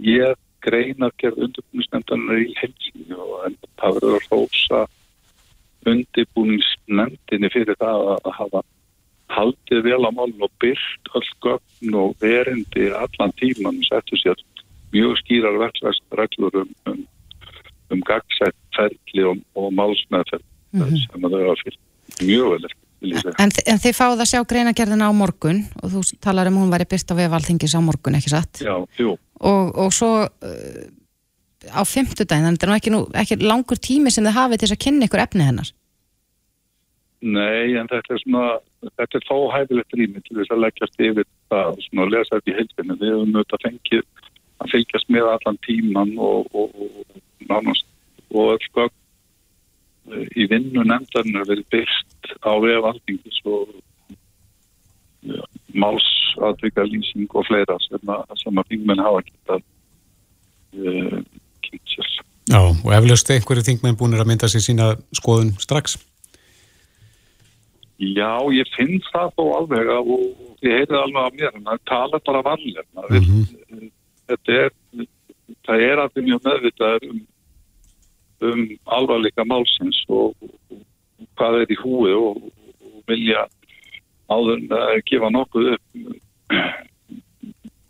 [0.00, 4.80] séð greinar gerð undirbúningsnefndanar í heilsinni og það verður að rósa
[5.90, 8.62] undirbúningsnefndinni fyrir það að hafa
[9.30, 14.42] haldið vel á málun og byrt öll gögn og verindi allan tíman settu sér
[14.92, 17.02] mjög skýrar verklagsreglur um, um,
[17.94, 20.46] um gagsett ferli og, og málsmeðferð
[21.06, 21.80] sem að þau hafa fyrir
[22.26, 22.89] mjög vel eftir.
[23.00, 26.84] En, en þið fáið að sjá greinagerðina á morgun og þú talar um hún væri
[26.90, 28.60] byrt á vefalþingis á morgun, ekki satt?
[28.60, 29.14] Já, jú.
[29.40, 30.82] Og, og svo uh,
[31.72, 34.68] á fimmtudaginn, þannig að þetta er ekki, nú ekki langur tími sem þið hafið til
[34.68, 35.72] þess að kynna ykkur efni hennar.
[37.20, 38.44] Nei, en þetta er svona,
[38.96, 42.52] þetta er þó hæfilegt rými til þess að leggjast yfir það og svona lesa þetta
[42.52, 42.96] í heilsinni.
[43.00, 44.06] Við höfum auðvitað fengið
[44.60, 47.88] að fylgjast með allan tíman og, og, og nánast
[48.30, 48.99] og öll gögn
[50.36, 53.68] í vinnu nefndarinn er verið byrst á vef alþingis og
[55.22, 55.42] ja,
[55.74, 59.62] málsadvika lýsing og fleira sem að, að þingmenn hafa getað
[60.80, 61.18] uh,
[61.66, 62.12] kynnt sér.
[62.50, 65.98] Já, og eflaust einhverju þingmenn búinir að mynda sér sína skoðun strax.
[68.00, 71.82] Já, ég finn það þó alveg að- og ég heyrði alveg af mér en það
[71.90, 73.90] tala bara varlega mm Mhm.
[74.30, 74.70] þetta er
[75.66, 77.20] það er allir mjög meðvitaður um,
[78.46, 80.34] um alvarleika málsins og,
[81.38, 82.40] hvað er í húi og,
[82.84, 83.46] og vilja
[84.30, 85.84] áður að gefa nokkuð upp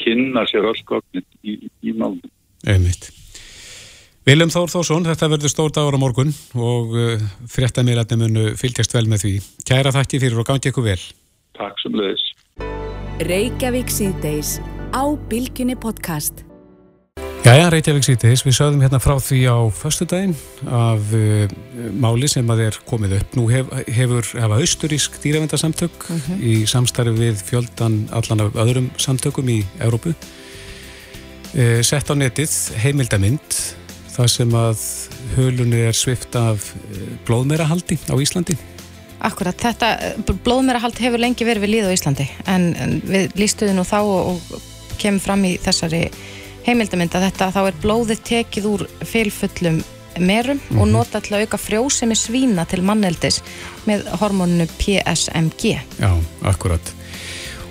[0.01, 2.31] kynna sér öll gögnin í, í málunum.
[2.67, 3.11] Einmitt.
[4.29, 9.07] Viljum Þór Þórsson, þetta verður stór dagur á morgun og uh, fréttamílarni munu fylgjast vel
[9.11, 9.33] með því.
[9.69, 11.01] Kæra þakki fyrir og gangi ykkur vel.
[11.57, 12.29] Takk sem leiðis.
[13.29, 14.59] Reykjavík síðdeis
[14.93, 16.45] á Bilginni podcast.
[17.41, 20.35] Jæja, Reykjavík síðdeis, við sögðum hérna frá því á föstudaginn
[20.69, 21.49] af uh,
[21.97, 23.37] máli sem að er komið upp.
[23.39, 26.05] Nú hef, hefur hafa austurísk dýravendarsamtök
[26.37, 32.53] í samstarfi við fjöldan allan af öðrum samtökum í Európu uh, sett á netið
[32.85, 33.57] heimildamind
[34.13, 34.83] þar sem að
[35.39, 38.59] hulunni er svift af uh, blóðmerahaldi á Íslandi.
[39.25, 39.95] Akkurat, þetta
[40.45, 44.45] blóðmerahald hefur lengi verið við líð á Íslandi en, en við lístuðum nú þá og,
[44.53, 44.69] og
[45.01, 46.05] kemur fram í þessari
[46.67, 49.81] heimildamind að þetta þá er blóðið tekið úr fylfullum
[50.21, 53.41] merum og nota til að auka frjósemi svína til manneldis
[53.87, 55.77] með hormóninu PSMG.
[56.01, 56.11] Já,
[56.51, 56.93] akkurat.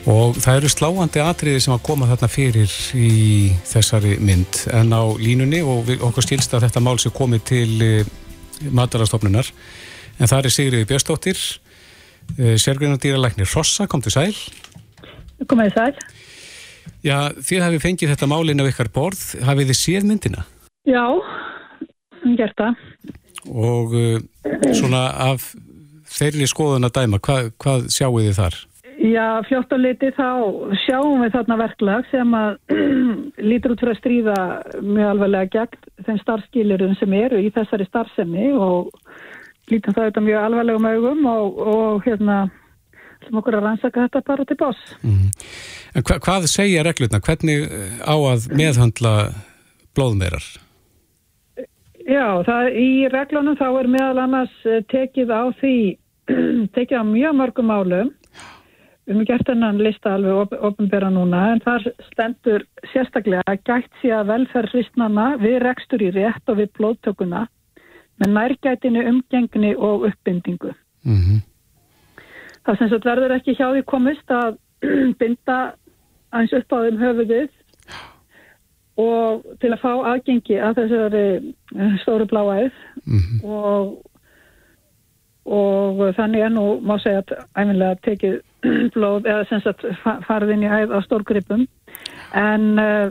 [0.09, 5.03] Og það eru sláandi atriði sem að koma þarna fyrir í þessari mynd en á
[5.19, 8.13] línunni og við, okkur skilst að þetta mál sé komið til uh,
[8.71, 9.51] matarastofnunar
[10.17, 14.33] en það er Sigriði Björnsdóttir uh, sérgrunardýralæknir Rossa, kom til sæl
[15.47, 15.99] Komið sæl.
[17.05, 20.45] Já, þið hafið fengið þetta málinn á ykkar borð hafið þið séð myndina
[20.89, 21.05] Já,
[22.23, 22.79] hann gert það.
[23.49, 24.17] og uh,
[24.75, 25.51] svona af
[26.09, 28.59] þeirri skoðun að dæma, hvað, hvað sjáu þið þar?
[28.99, 30.29] Já, fljótt á liti þá
[30.83, 32.57] sjáum við þarna verklag sem að
[33.49, 34.37] lítur út fyrir að stríða
[34.83, 38.89] mjög alvarlega gegn þeim starfskilurum sem eru í þessari starfsemi og
[39.71, 42.39] lítum það auðvitað mjög alvarlegum augum og, og hérna
[43.23, 44.83] sem okkur að rannsaka þetta bara til boss.
[45.95, 47.21] En hva, hvað segja reglurna?
[47.23, 49.13] Hvernig uh, á að meðhandla
[49.97, 50.45] blóðmerar?
[52.09, 55.75] Já, það, í reglunum þá er meðal annars eh, tekið á því,
[56.77, 58.09] tekið á mjög mörgum málum.
[59.05, 64.11] Við höfum gert þennan lista alveg op ofinbera núna en þar stendur sérstaklega gætt sé
[64.13, 67.47] að velferð hristnana við rekstur í rétt og við blóðtökuna
[68.21, 70.73] með nærgætinu umgengni og uppbindingu.
[71.05, 71.39] Mm -hmm.
[72.65, 74.57] Það sem sagt verður ekki hjá því komist að
[75.19, 75.57] binda
[76.31, 77.49] aðeins upp á þeim höfuðið
[78.99, 82.75] og til að fá aðgengi að þessari eh, stóru bláæð
[83.47, 83.93] og,
[85.49, 88.35] og þannig er nú má segja að æfinlega tekið
[88.95, 91.63] blóð eða sem sagt fa- farið inn í æð á stórgripum
[92.35, 93.07] en, eh,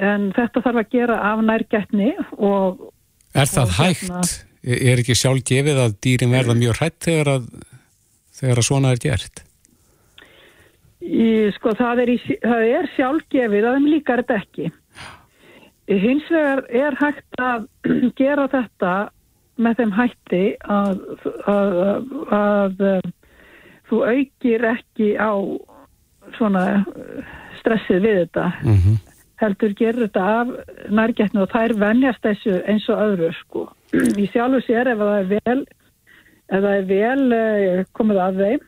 [0.00, 2.90] en þetta þarf að gera af nærgætni og
[3.34, 4.02] Er það Og hægt?
[4.08, 4.26] hérna-
[4.64, 7.48] Er er ekki sjálf gefið að dýrin verða mjög hrætt þegar að,
[8.38, 9.42] þegar að svona er gert?
[11.04, 14.70] Í, sko, það er, í, það er sjálfgefið að þeim líkar þetta ekki.
[16.04, 17.66] Hins vegar er hægt að
[18.20, 18.94] gera þetta
[19.60, 21.02] með þeim hætti að,
[21.46, 21.76] að,
[22.34, 23.10] að, að
[23.90, 25.32] þú aukir ekki á
[26.38, 26.64] svona
[27.60, 29.02] stressið við þetta Mm
[29.44, 30.52] heldur gerir þetta af
[30.94, 33.64] nærgætni og þær venjast þessu eins og öðru sko.
[33.94, 35.58] Í sjálfu sér ef það er vel,
[36.52, 38.64] það er vel eh, komið að þeim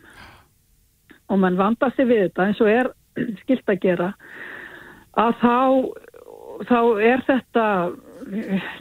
[1.29, 2.91] og mann vandar sig við þetta eins og er
[3.43, 4.11] skilt að gera
[5.17, 5.57] að þá,
[6.69, 6.81] þá
[7.13, 7.67] er þetta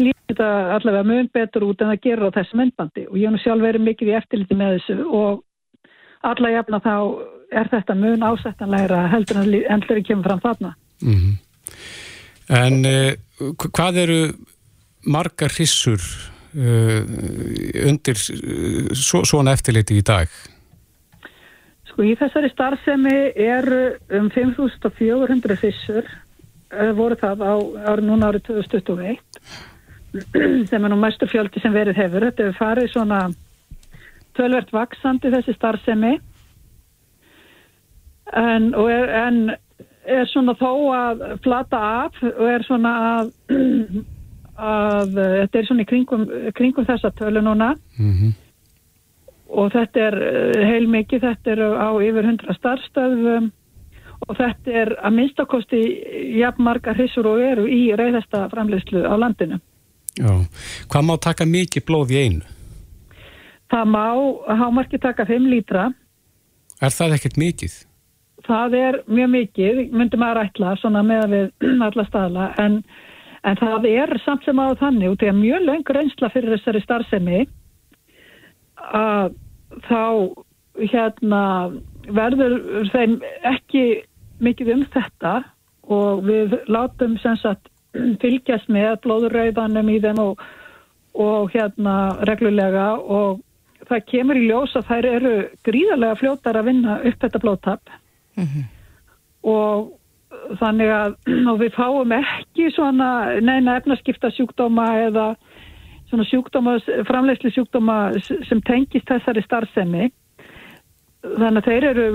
[0.01, 3.63] lítið allavega mun betur út en það gerur á þessu myndbandi og ég nú sjálf
[3.63, 5.43] verið mikið í eftirliti með þessu og
[6.25, 6.95] alla jafna þá
[7.55, 10.75] er þetta mun ásættanlegra heldur en endur kemur fram þarna.
[11.01, 11.34] -hmm.
[12.49, 13.13] En uh,
[13.58, 14.21] hvað eru
[15.05, 16.01] margar hrissur
[16.55, 17.01] uh,
[17.89, 20.27] undir uh, svo, svona eftirliti í dag?
[21.95, 26.10] Sko í þessari starfsemi eru um 5400 hrissur
[26.97, 27.55] voru það á
[27.88, 29.15] árið núna árið 2021
[30.73, 32.27] sem er nú mestur fjöldi sem verið hefur.
[32.27, 33.21] Þetta hefur farið svona
[34.36, 36.13] tölvert vaksandi þessi starfsemi
[38.43, 39.41] en, er, en
[40.03, 43.36] er svona þó að flata af og er svona að,
[44.75, 46.27] að þetta er svona í kringum,
[46.60, 48.41] kringum þessa tölu núna Mm -hmm.
[49.56, 53.52] Og þetta er eh, heil mikið, þetta er á yfir 100 starfstöðum
[54.26, 55.82] og þetta er að minnstakosti
[56.39, 59.60] jafn margar hrissur og eru í reyðasta framleyslu á landinu.
[60.15, 60.32] Já.
[60.91, 62.46] Hvað má taka mikið blóð í einu?
[63.74, 64.06] Það má
[64.62, 65.89] hámarki taka 5 lítra
[66.84, 67.76] Er það ekkert mikið?
[68.46, 72.80] það er mjög mikið, myndi maður ætla svona með við alla staðla en,
[73.46, 76.84] en það er samt sem að þannig og það er mjög löng reynsla fyrir þessari
[76.86, 77.41] starfsemi
[78.86, 79.34] að
[79.88, 80.02] þá
[80.80, 81.44] hérna
[82.06, 83.86] verður þeim ekki
[84.44, 85.34] mikið um þetta
[85.96, 87.70] og við látum sem sagt
[88.22, 90.42] fylgjast með blóðurrauðanum í þeim og,
[91.14, 93.44] og hérna reglulega og
[93.86, 95.36] það kemur í ljós að þær eru
[95.68, 97.94] gríðarlega fljótar að vinna upp þetta blóðtap.
[99.46, 101.18] Og þannig að
[101.52, 103.10] og við fáum ekki svona
[103.42, 105.34] neina efnaskipta sjúkdóma eða
[106.10, 110.12] svona sjúkdóma, framlegsli sjúkdóma sem tengist þessari starfsemi
[111.26, 112.06] þannig að þeir eru,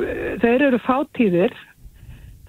[0.42, 1.57] þeir eru fátíðir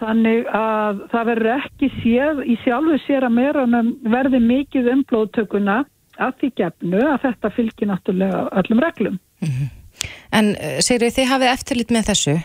[0.01, 5.77] þannig að það verður ekki séð í sjálfu sér að meðranum verði mikið um blóðtökuna
[6.21, 9.17] að því gefnu að þetta fylgir náttúrulega öllum reglum.
[10.33, 12.35] En uh, Sigri, þið hafið eftirlit með þessu.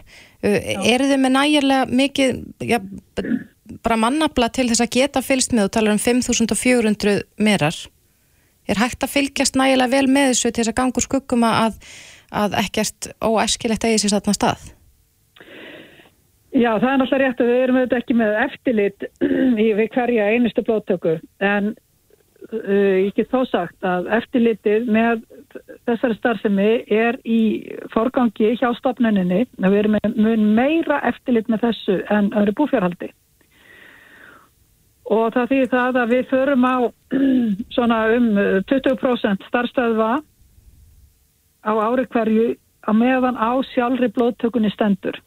[0.44, 0.56] Uh,
[0.92, 2.78] eru þið með nægilega mikið, já,
[3.84, 7.78] bara mannabla til þess að geta fylgst með og tala um 5400 merar?
[8.66, 11.78] Er hægt að fylgjast nægilega vel með þessu til þess að ganga úr skuggum að,
[12.44, 14.72] að ekkert óæskilegt eigi sér satna stað?
[16.56, 19.08] Já, það er náttúrulega rétt að við erum auðvitað ekki með eftirlit
[19.80, 21.74] við hverja einustu blóttöku en
[22.54, 25.26] uh, ég get þó sagt að eftirlitið með
[25.88, 27.40] þessari starfsemi er í
[27.92, 33.12] forgangi hjá stopnuninni við erum með meira eftirlit með þessu en öðru búfjárhaldi.
[35.06, 36.76] Og það þýðir það að við förum á
[37.74, 38.28] svona um
[38.70, 40.12] 20% starfstöðva
[41.66, 42.46] á ári hverju
[42.86, 45.18] á meðan á sjálfri blóttökunni stendur.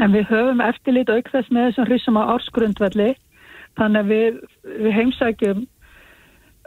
[0.00, 3.12] En við höfum eftirlit auk þess með þessum hrissum á ársgrundvelli
[3.78, 4.42] þannig að við,
[4.84, 5.64] við heimsækjum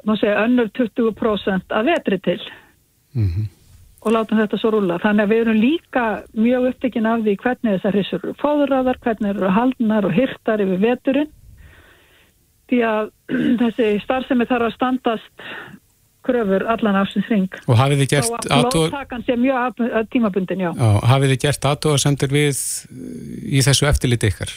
[0.07, 2.41] segja önnur 20% að vetri til
[3.17, 3.47] Mm
[4.07, 4.99] og látum þetta svo rúla.
[5.03, 6.05] Þannig að við erum líka
[6.37, 10.83] mjög upptekinn af því hvernig þessar hrissur eru fóðraðar, hvernig eru haldnar og hirtar yfir
[10.83, 11.31] veturinn
[12.71, 13.11] því að
[13.63, 15.43] þessi starfsemi þarf að standast
[16.27, 17.45] kröfur allan ásins ring.
[17.71, 20.71] Og hafið þið gert Og að athuga- blóðtakan sé mjög af- að tímabundin, já.
[20.75, 22.97] Já, hafið þið gert aðtóðasendur við uh,
[23.47, 24.51] í þessu eftirliti ykkar?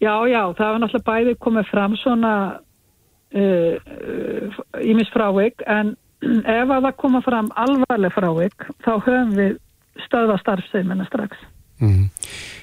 [0.00, 2.34] Já, já, það var náttúrulega bæði komið fram svona
[3.32, 5.94] ímis uh, uh, frávik en
[6.60, 9.56] ef að það koma fram alvarleg frávik þá höfum við
[10.06, 11.36] stöða starfseimina strax.
[11.80, 12.08] Mm.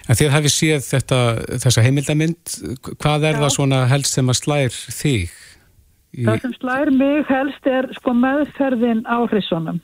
[0.07, 1.17] En þið hafið séð þetta,
[1.63, 2.53] þessa heimildamind,
[3.03, 3.39] hvað er Já.
[3.43, 5.33] það svona helst sem að slær þig?
[6.17, 9.81] Í, Það sem slær mig helst er sko meðferðin á hrissunum.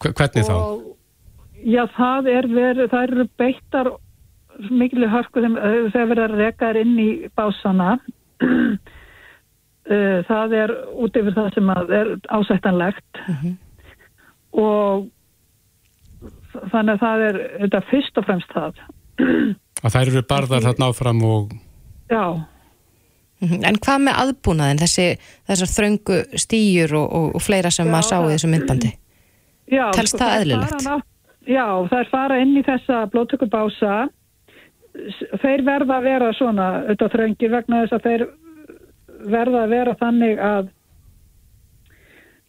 [0.00, 0.56] hve- hvernig þá?
[1.64, 3.90] Já, það er verið, það eru beittar
[4.70, 5.56] miklu hörku þeim
[5.90, 7.98] þegar verið að reka þær inn í básana.
[9.84, 13.18] Eh, það er út yfir það sem er ásættanlegt
[14.56, 15.10] og
[16.72, 18.82] þannig að það er þetta fyrst og fremst það.
[19.84, 21.54] Að þær eru barðar þarna áfram og
[22.10, 22.24] Já,
[23.44, 23.64] Mhm.
[23.66, 25.04] En hvað með aðbúnaðin, þessi,
[25.50, 28.90] þessar þröngu stíjur og, og, og fleira sem Já, maður sá í það- þessu myndbandi?
[29.74, 30.84] Já, Telst það þær eðlilegt?
[30.86, 31.02] ná-
[31.50, 34.08] Já, það er fara inn í þessa blóttökubása.
[35.42, 38.24] Þeir verða að vera svona auðvitað þröngir vegna þess að þeir
[39.34, 40.68] verða að vera þannig að,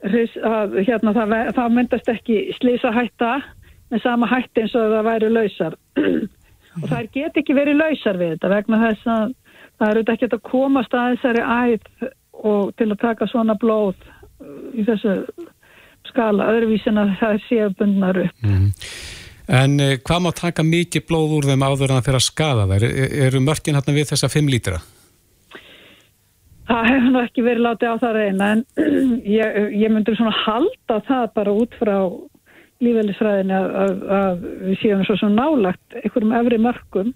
[0.05, 3.33] hris- að hérna, það, það myndast ekki slísa hætta
[3.93, 5.77] með sama hætti eins og það væri lausar.
[6.81, 9.35] og þær get ekki verið lausar við þetta vegna þess að
[9.75, 12.07] það eru ekki að komast að þessari æð
[12.45, 15.19] og til að taka svona blóð uh, í þessu
[16.09, 18.43] skala öðruvísin að það séu bundnar upp.
[18.45, 18.67] Mm.
[19.55, 22.67] En eh, hvað má taka mikið blóð úr þeim áður en það fyrir að skada
[22.69, 22.85] þær?
[22.87, 24.79] Er, eru mörgin hérna við þessa 5 lítra?
[26.65, 28.63] Það hefur nú ekki verið látið á það reyna en
[29.37, 31.97] ég, ég myndur svona halda það bara út frá
[32.83, 37.13] lífælisfræðinni að, að, að við séum svo svona nálagt einhverjum efri mörgum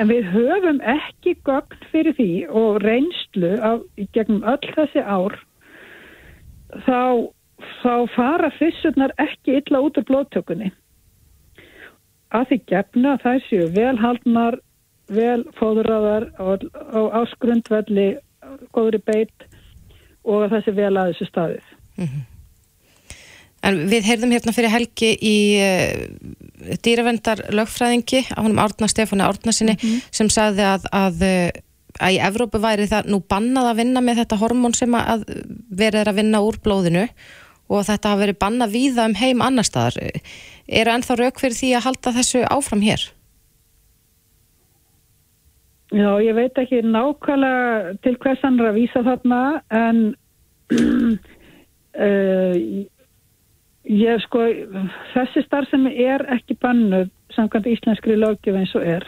[0.00, 3.84] en við höfum ekki gögn fyrir því og reynslu af,
[4.16, 5.36] gegnum öll þessi ár
[6.86, 7.28] þá,
[7.82, 10.72] þá fara fyrstjörnar ekki illa út úr blóttökunni
[12.34, 14.58] að því gefna þær séu velhaldnar,
[15.14, 18.16] velfóðuraðar á áskrundvelli,
[18.74, 19.46] góðri beitt
[20.26, 21.68] og að sé vel að þessu staðið.
[21.96, 22.24] Mm -hmm.
[23.66, 29.74] En við heyrðum hérna fyrir helgi í uh, dýravendar lögfræðingi á honum Árna Stefáni Árnasinni
[29.76, 30.04] mm -hmm.
[30.10, 31.24] sem sagði að, að,
[31.98, 35.26] að í Evrópu væri það nú bannað að vinna með þetta hormón sem að
[35.70, 37.08] verið að vinna úr blóðinu
[37.68, 39.98] og þetta hafi verið bannað víða um heim annar staðar
[40.66, 43.02] eru ennþá rauk fyrir því að halda þessu áfram hér?
[45.94, 49.40] Já, ég veit ekki nákvæmlega til hvers hann er að vísa þarna
[49.70, 50.00] en
[50.74, 52.70] uh,
[53.86, 54.42] ég sko
[55.14, 59.06] þessi starf sem er ekki bannuð samkvæmt íslenskri lögjöf eins og er.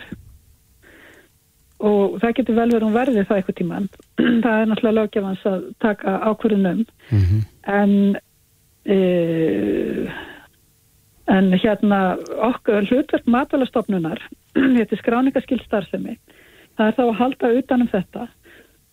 [1.79, 3.91] Og það getur vel verið um verðið það eitthvað tíman
[4.45, 7.45] það er náttúrulega lögjöfans að taka ákvörðunum mm -hmm.
[7.67, 8.17] en
[8.89, 10.17] uh,
[11.29, 14.21] En hérna okkur hlutverk matalastofnunar,
[14.79, 16.17] þetta er skráningaskild starfsemi,
[16.79, 18.23] það er þá að halda utanum þetta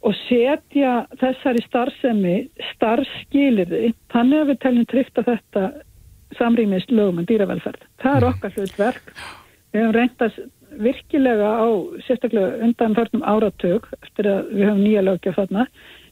[0.06, 2.36] og setja þessari starfsemi
[2.76, 5.64] starfskýliði, þannig að við teljum tryggt að þetta
[6.38, 7.88] samrýmist lögum en dýravelferð.
[8.04, 9.12] Það er okkar hlutverk.
[9.74, 10.44] Við hefum reyndast
[10.86, 11.68] virkilega á
[12.06, 15.68] sérstaklega undanförnum áratug eftir að við hefum nýja lögjöf þarna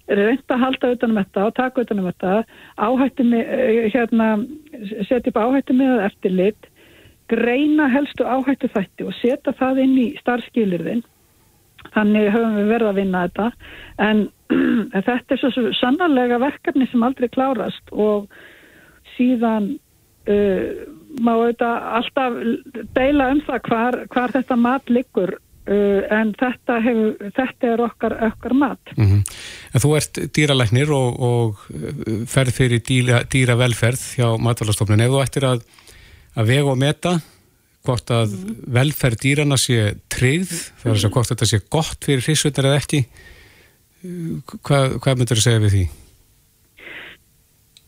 [0.08, 2.44] reynda að halda utanum þetta og taka utanum þetta
[2.76, 4.28] áhættu með, eh, hérna,
[5.08, 6.68] setja upp áhættu með eftir lit,
[7.30, 11.04] greina helstu áhættu þætti og setja það inn í starfskilirðin
[11.94, 13.52] þannig höfum við verið að vinna þetta
[14.08, 14.26] en
[15.08, 18.28] þetta er svo, sannarlega verkefni sem aldrei klárast og
[19.16, 19.74] síðan
[20.30, 20.68] uh,
[21.24, 22.38] má auðvitað alltaf
[22.98, 28.14] deila um það hvar, hvar þetta mat liggur Uh, en þetta, hefur, þetta er okkar,
[28.26, 28.90] okkar mat.
[28.98, 29.22] Mm -hmm.
[29.80, 35.00] Þú ert dýralæknir og, og uh, ferð fyrir dýra, dýra velferð hjá matvælastofnun.
[35.00, 35.64] Ef þú ættir að,
[36.36, 37.14] að vega og meta
[37.84, 38.36] hvort að
[38.78, 42.80] velferð dýrana sé tryggð, það er þess að hvort þetta sé gott fyrir hrissutar eða
[42.80, 43.02] ekki,
[44.64, 45.84] hvað, hvað myndur þú segja við því?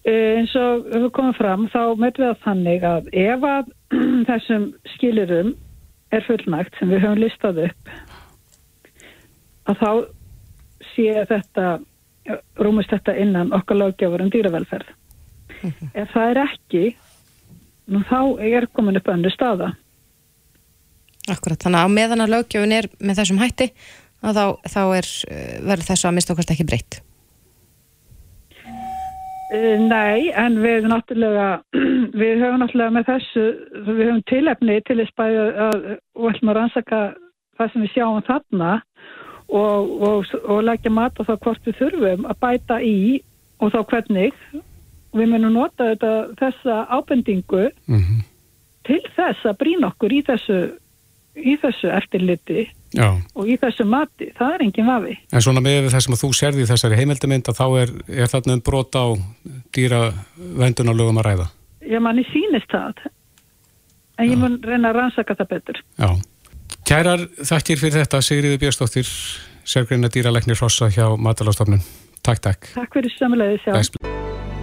[0.05, 3.71] Eins og við komum fram, þá mötum við að þannig að ef að
[4.29, 5.55] þessum skilurum
[6.13, 7.95] er fullnægt sem við höfum listað upp
[9.65, 9.89] að þá
[10.93, 11.65] sé þetta
[12.61, 14.91] rúmust þetta innan okkar lögjafur um dýravelferð
[15.61, 15.89] -hmm.
[15.93, 16.83] ef það er ekki
[17.91, 19.73] nú þá er komin upp öndu staða
[21.31, 23.71] Akkurat, þannig að á meðan að lögjafun er með þessum hætti
[24.21, 27.01] þá, þá er eh, verður þessu að mista okkar ekki breytt
[29.53, 31.59] Eh, nei, en við náttúrulega,
[32.21, 33.45] við höfum náttúrulega með þessu,
[33.85, 35.85] við höfum tilefni til þess bæði að,
[36.17, 37.01] og ætlum að rannsaka
[37.59, 38.71] það sem við sjáum þarna
[39.45, 42.95] og, og, og leggja mat á það hvort við þurfum að bæta í
[43.61, 44.39] og þá hvernig.
[45.15, 48.25] Við munum nota þetta, þessa ábendingu mm -hmm.
[48.89, 50.57] til þess að brína okkur í þessu,
[51.35, 52.65] í þessu eftirliti
[52.95, 53.09] Já.
[53.35, 55.17] og í þessu mati, það er enginn vafi.
[55.33, 58.31] En svona með það sem að þú serði í þessari heimildamind að þá er, er
[58.31, 59.09] þarna um brota á
[59.75, 60.01] dýra
[60.35, 61.49] vendunarlögum að ræða?
[61.85, 63.03] Já, manni sínist það,
[64.17, 65.83] en ég mun reyna að rannsaka það betur.
[65.99, 66.09] Já.
[66.85, 69.09] Kærar þakkir fyrir þetta, Sigriði Björnstóttir,
[69.65, 71.81] sérgreina dýralegnir Rossa hjá Matalastofnun.
[72.25, 72.69] Takk, takk.
[72.77, 74.13] Takk fyrir samanlega þess að.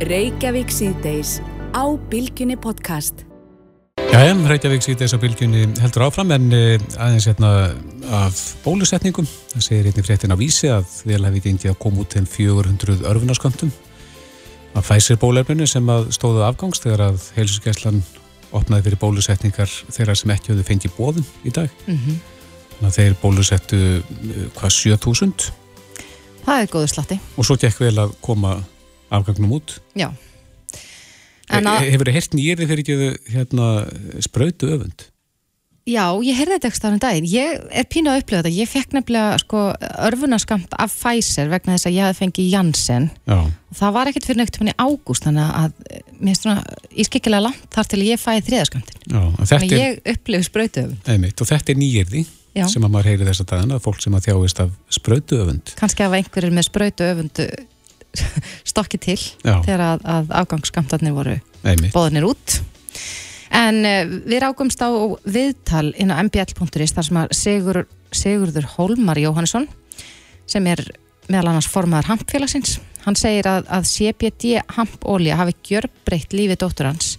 [0.09, 1.37] Reykjavík síðdeis
[1.75, 3.27] á Bilginni podcast.
[4.01, 7.49] Jæja, Reykjavík síðan þess að bylgjunni heldur áfram en eh, aðeins hérna
[8.16, 9.26] af bólusetningum.
[9.51, 13.05] Það segir einnig fréttin á vísi að vel hefði gengið að koma út þeim 400
[13.11, 13.72] örfunarsköndum
[14.76, 18.01] af Pfizer bólefninu sem að stóðu afgangs þegar að heilsuskeslan
[18.57, 21.68] opnaði fyrir bólusetningar þeirra sem ekki höfðu fengið bóðum í dag.
[21.84, 22.20] Mm -hmm.
[22.72, 25.49] Þannig að þeir bólusettu eh, hvað 7000.
[26.47, 27.20] Það er góðu slatti.
[27.36, 28.61] Og svo gekk vel að koma
[29.12, 29.80] afgangnum út.
[29.93, 30.09] Já.
[31.51, 33.70] Hefur þið hirt nýrið fyrir ekki hérna,
[34.24, 35.09] spröytu öfund?
[35.82, 37.24] Já, ég heyrði þetta ekki stáðan daginn.
[37.26, 38.51] Ég er pínu að upplifa þetta.
[38.55, 39.62] Ég fekk nefnilega sko,
[40.07, 43.09] örfunaskamt af Pfizer vegna þess að ég hafði fengið Janssen.
[43.74, 46.62] Það var ekkert fyrir neitt í ágúst, þannig að eh, mér finnst svona
[47.03, 49.03] ískikkilega langt þar til ég fæði þriðaskamtin.
[49.11, 51.03] Þannig að ég upplifi sprautuöfund.
[51.11, 52.24] einmitt, og þetta er nýjirði
[52.68, 54.72] sem að maður heyri þess að dagana, fólk sem að þjáist af
[56.07, 57.43] hafa einhverjir með sprautuöfund
[58.73, 59.59] stokki til Já.
[59.65, 61.39] þegar að, að afgangskamtarnir voru
[61.95, 62.59] bóðinir út.
[63.53, 64.89] En uh, við rákumst á
[65.29, 67.83] viðtal inn á mbl.is þar sem að Sigur,
[68.13, 69.69] Sigurður Hólmar Jóhannesson
[70.49, 70.83] sem er
[71.31, 72.79] meðal annars formaður hampfélagsins.
[73.03, 77.17] Hann segir að, að CBD hampolja hafi gjörbreytt lífi dóttur hans.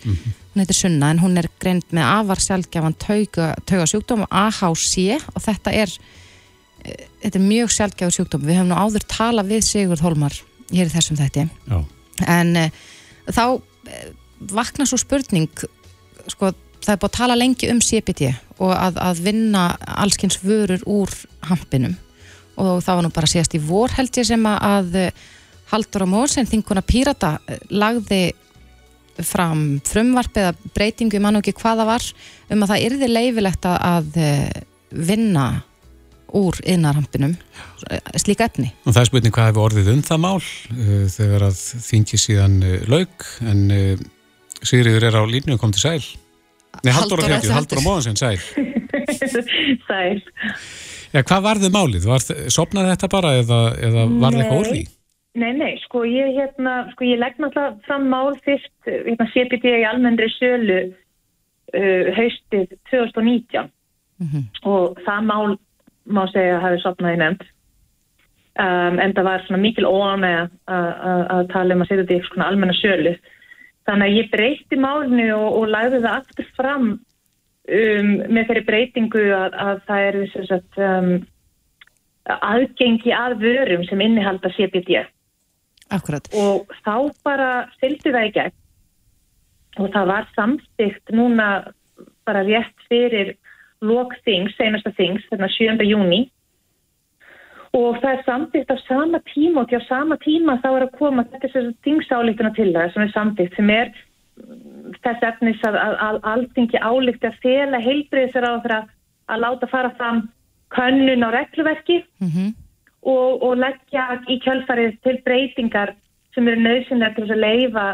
[0.54, 5.42] Hún heitir Sunna en hún er greint með afar sjálfgjafan tauga, tauga sjúkdóm AHC og
[5.44, 5.92] þetta er,
[6.86, 8.46] eh, þetta er mjög sjálfgjafur sjúkdóm.
[8.48, 10.40] Við höfum nú áður talað við Sigurð Hólmar
[10.74, 11.48] hér í þessum þætti.
[11.70, 11.80] Já,
[12.36, 12.84] en uh,
[13.30, 14.06] þá uh,
[14.54, 15.50] vakna svo spurning
[16.32, 16.54] sko,
[16.84, 19.68] það er búið að tala lengi um CBD og að, að vinna
[20.04, 21.14] allskins vörur úr
[21.50, 21.96] hampinum.
[22.60, 25.28] Og það var nú bara síðast í vor held ég sem að, að uh,
[25.74, 27.38] Haldur á Mósen, þinguna Pírata
[27.74, 28.36] lagði
[29.26, 32.06] fram frumvarp eða breytingu, ég man nú ekki hvað það var
[32.54, 34.20] um að það yrði leifilegt að, að
[35.10, 35.46] vinna
[36.34, 37.36] úr innarhampinum
[38.18, 41.62] slík efni og það er spurning hvað hefur orðið um það mál uh, þegar að
[41.88, 44.04] þingi síðan uh, lauk, en uh,
[44.64, 46.04] Sigriður er á línu og kom til sæl.
[46.84, 48.40] Nei, Haldur á er Haldur á móðansinn, sæl.
[49.88, 50.22] Sæl.
[51.14, 52.08] Já, hvað varði málið?
[52.08, 52.24] Var,
[52.54, 54.84] sopnaði þetta bara eða, eða var það eitthvað úr því?
[55.44, 59.86] Nei, nei, sko ég, hérna, sko ég legg náttúrulega fram mál fyrst, hérna CPT í
[59.90, 63.72] almennri sölu uh, haustið 2019
[64.70, 65.56] og það mál
[66.06, 67.46] má segja að hafi sopnaði nefnd.
[68.54, 72.50] Um, en það var svona mikil óanæg að tala um að setja þetta í svona
[72.52, 73.14] almenna sölu.
[73.88, 79.24] Þannig að ég breytti málinu og, og lagði það aftur fram um, með þeirri breytingu
[79.36, 81.12] að, að það er að um,
[82.24, 85.02] aðgengi að vörum sem innihalda CBD
[85.94, 86.30] Akkurat.
[86.34, 86.96] og þá
[87.26, 87.50] bara
[87.82, 88.60] fylgdi það í gegn.
[89.82, 91.48] Og það var samstikt núna
[92.28, 93.34] bara rétt fyrir
[93.84, 95.86] lok þings, senasta þings, þarna 7.
[95.90, 96.24] júni
[97.74, 100.98] og það er samstikt á sama tíma og til á sama tíma þá er að
[101.00, 103.94] koma þetta er þess að þingsáleituna til það sem er samstikt sem er
[105.04, 108.92] þess efnis að, að, að alþingi álíkti að fela heilbriðisar á það
[109.34, 110.28] að láta fara fram
[110.74, 112.54] könnun á regluverki Mm
[113.04, 115.94] og, og leggja í kjölfarið til breytingar
[116.36, 117.86] sem eru nöðsynlega til að leifa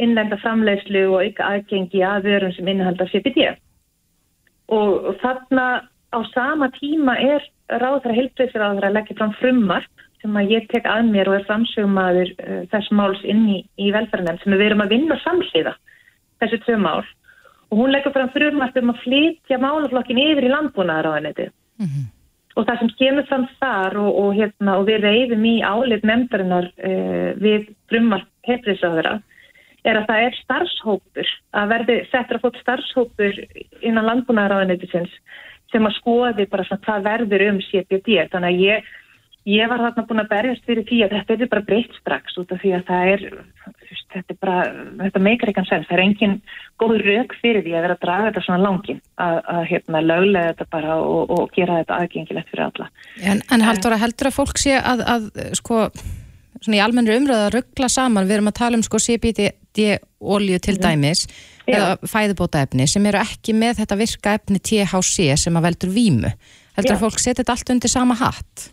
[0.00, 3.52] innlenda framleiðslu og auka aðgengi að vörum sem innihalda CBD.
[4.70, 5.66] Og þarna
[6.12, 7.44] á sama tíma er
[7.80, 12.30] ráðra heilbreyðsir að leggja fram frummarp sem að ég tek að mér og er framsögumadur
[12.36, 15.74] uh, þess máls inn í, í velferðarnefn sem við erum að vinna samsliða
[16.42, 17.02] þessu tvö mál.
[17.72, 21.50] Og hún leggur fram frummarp um að flytja málaflokkin yfir í landbúnaðaráðanetið
[22.52, 26.68] og það sem kemur fram þar og, og, hérna, og við reyðum í álið nefndarinnar
[26.68, 29.18] uh, við frummarp hefriðsáðara
[29.88, 31.30] er að það er starfshópur
[31.60, 33.38] að verði settur að fótt starfshópur
[33.82, 35.14] innan landbúnaðaráðanetisins
[35.72, 38.92] sem að skoði bara svona hvað verður um CBD þannig að ég,
[39.56, 42.54] ég var þarna búin að berjast fyrir því að þetta er bara breytt strax út
[42.54, 43.26] af því að það er
[44.12, 44.56] þetta er bara,
[45.00, 45.86] þetta meikar ekki sens.
[45.88, 46.34] Það er engin
[46.80, 50.52] góð rauk fyrir því að vera að draga þetta svona langin að, að hérna löglega
[50.52, 52.88] þetta bara og, og gera þetta aðgengilegt fyrir alla.
[53.22, 55.84] En, en heldur að heldur að fólk sé að, að sko,
[56.62, 60.76] svona í almennri umröðu að ruggla saman, við erum að tala um sko CBD-olju til
[60.82, 61.26] dæmis
[61.66, 61.76] Já.
[61.76, 66.32] eða fæðubótaefni sem eru ekki með þetta virka efni THC sem að veldur vímu.
[66.78, 66.96] Heldur Já.
[66.96, 68.70] að fólk setja þetta allt undir sama hatt?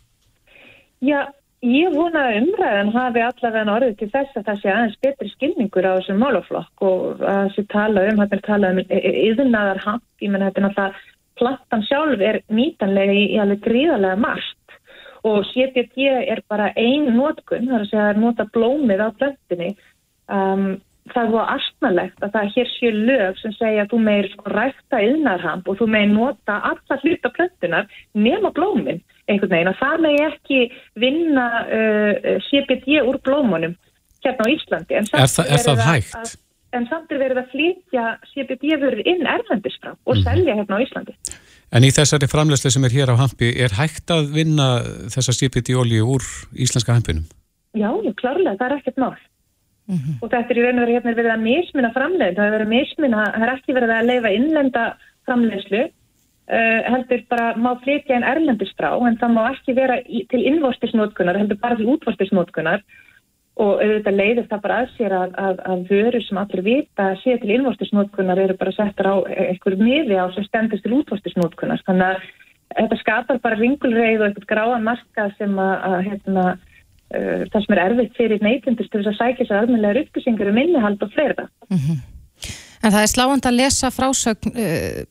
[1.04, 1.20] Já,
[1.66, 5.88] ég vona að umræðan hafi allavega orðið til þess að það sé aðeins betri skilningur
[5.88, 10.32] á þessum málaflokk og að þessi tala um, þetta er tala um yðurnaðar hamp, ég
[10.32, 11.08] menn þetta er náttúrulega
[11.40, 14.59] plantan sjálf er nýtanlega í alveg gríðarlega margt
[15.28, 19.70] og CBD er bara ein nótkun, það er að segja að nota blómið á plöntinni
[20.32, 20.68] um,
[21.10, 25.02] það var astnalegt að það hér sé lög sem segja að þú meir sko rækta
[25.04, 30.26] yðnarhamp og þú meir nota alla hluta plöntunar nema blómin einhvern veginn og það meir
[30.30, 30.60] ekki
[31.02, 33.76] vinna uh, CBD úr blómunum
[34.24, 34.96] hérna á Íslandi.
[35.00, 36.16] En samt Er það- er það hægt?
[36.20, 36.32] Að,
[36.76, 41.16] en samt er verið að flytja CBD-vörur inn erlendis frá og selja hérna á Íslandi.
[41.74, 44.70] En í þessari framlegslu sem er hér á hampi, er hægt að vinna
[45.14, 46.26] þessa CBD-olju úr
[46.58, 47.28] íslenska hampinum?
[47.78, 49.18] Já, já, klárlega, það er ekkert mál.
[50.22, 52.56] Og þetta er í raun og veru hérna er verið að mismuna framleiðin, það er
[52.56, 54.84] verið að mismuna, það er ekki verið að leifa innlenda
[55.26, 60.24] framleiðslu, uh, heldur bara má flytja en erlendis frá, en það má ekki vera í,
[60.30, 62.86] til innvorstisnótkunar, heldur bara til útvorstisnótkunar
[63.60, 67.36] og auðvitað leiðir það bara að sér að, að, að vörur sem allir vita sé
[67.42, 72.30] til innvostisnótkunnar eru bara settar á einhverju miði á sem stendist til útvostisnótkunnar þannig að
[72.78, 77.76] þetta skapar bara ringulreið og eitthvað gráan marka sem að, að hérna, uh, það sem
[77.76, 81.50] er erfitt fyrir neytindust til þess að sækja sér almenlega upplýsingar um innihald og fleira.
[82.80, 85.02] En það er sláand að lesa frásögn uh,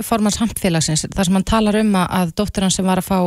[0.00, 3.18] formans handfélagsins þar sem hann talar um að, að dóttir hann sem var að fá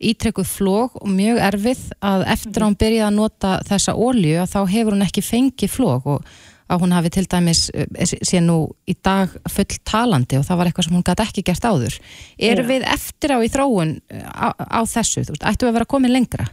[0.00, 4.54] ítrekkuð flóg og mjög erfið að eftir að hún byrjaði að nota þessa ólju að
[4.54, 6.30] þá hefur hún ekki fengið flóg og
[6.70, 10.68] að hún hafi til dæmis eh, sé nú í dag full talandi og það var
[10.70, 11.96] eitthvað sem hún gæti ekki gert áður.
[12.38, 12.68] Eru Já.
[12.70, 15.24] við eftir á í þróun eh, á, á þessu?
[15.26, 16.46] Þú veist, ættu að vera komin lengra?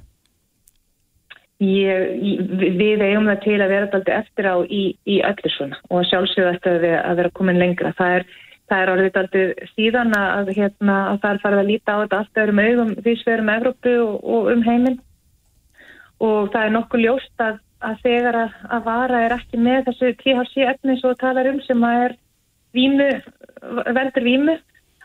[1.58, 2.18] Ég,
[2.78, 6.74] við eigum það til að vera daldi eftir á í, í öllu svona og sjálfsögðu
[6.84, 7.94] við- að vera komin lengra.
[7.98, 8.26] Það er,
[8.68, 9.44] það er orðið daldi
[9.74, 13.14] síðan að, hérna, að það er farið að líta á þetta allt öðrum augum því
[13.16, 15.00] sem við erum Evrópu og, og um heiminn.
[16.28, 20.14] Og það er nokkuð ljóst að, að þegar að, að vara er ekki með þessu
[20.22, 22.18] THC efni svo talar um sem að er
[22.76, 23.12] vímu,
[23.96, 24.58] veldur vímu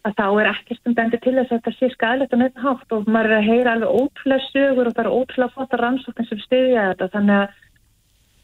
[0.02, 2.94] að þá er ekkert sem bendir til þess að þetta sé skæðilegt og neitt hátt.
[2.96, 6.40] Og maður er að heyra alveg ótrúlega sögur og það er ótrúlega flotta rannsóknir sem
[6.42, 7.10] styðja þetta.
[7.12, 7.60] Þannig að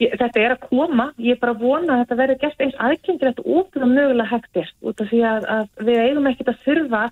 [0.02, 2.78] ég, þetta er að koma, ég er bara að vona að þetta verði gert eins
[2.88, 6.62] aðgengilegt og ótrúlega mögulega hægt er út af því að, að við eigum ekkert að
[6.66, 7.02] þurfa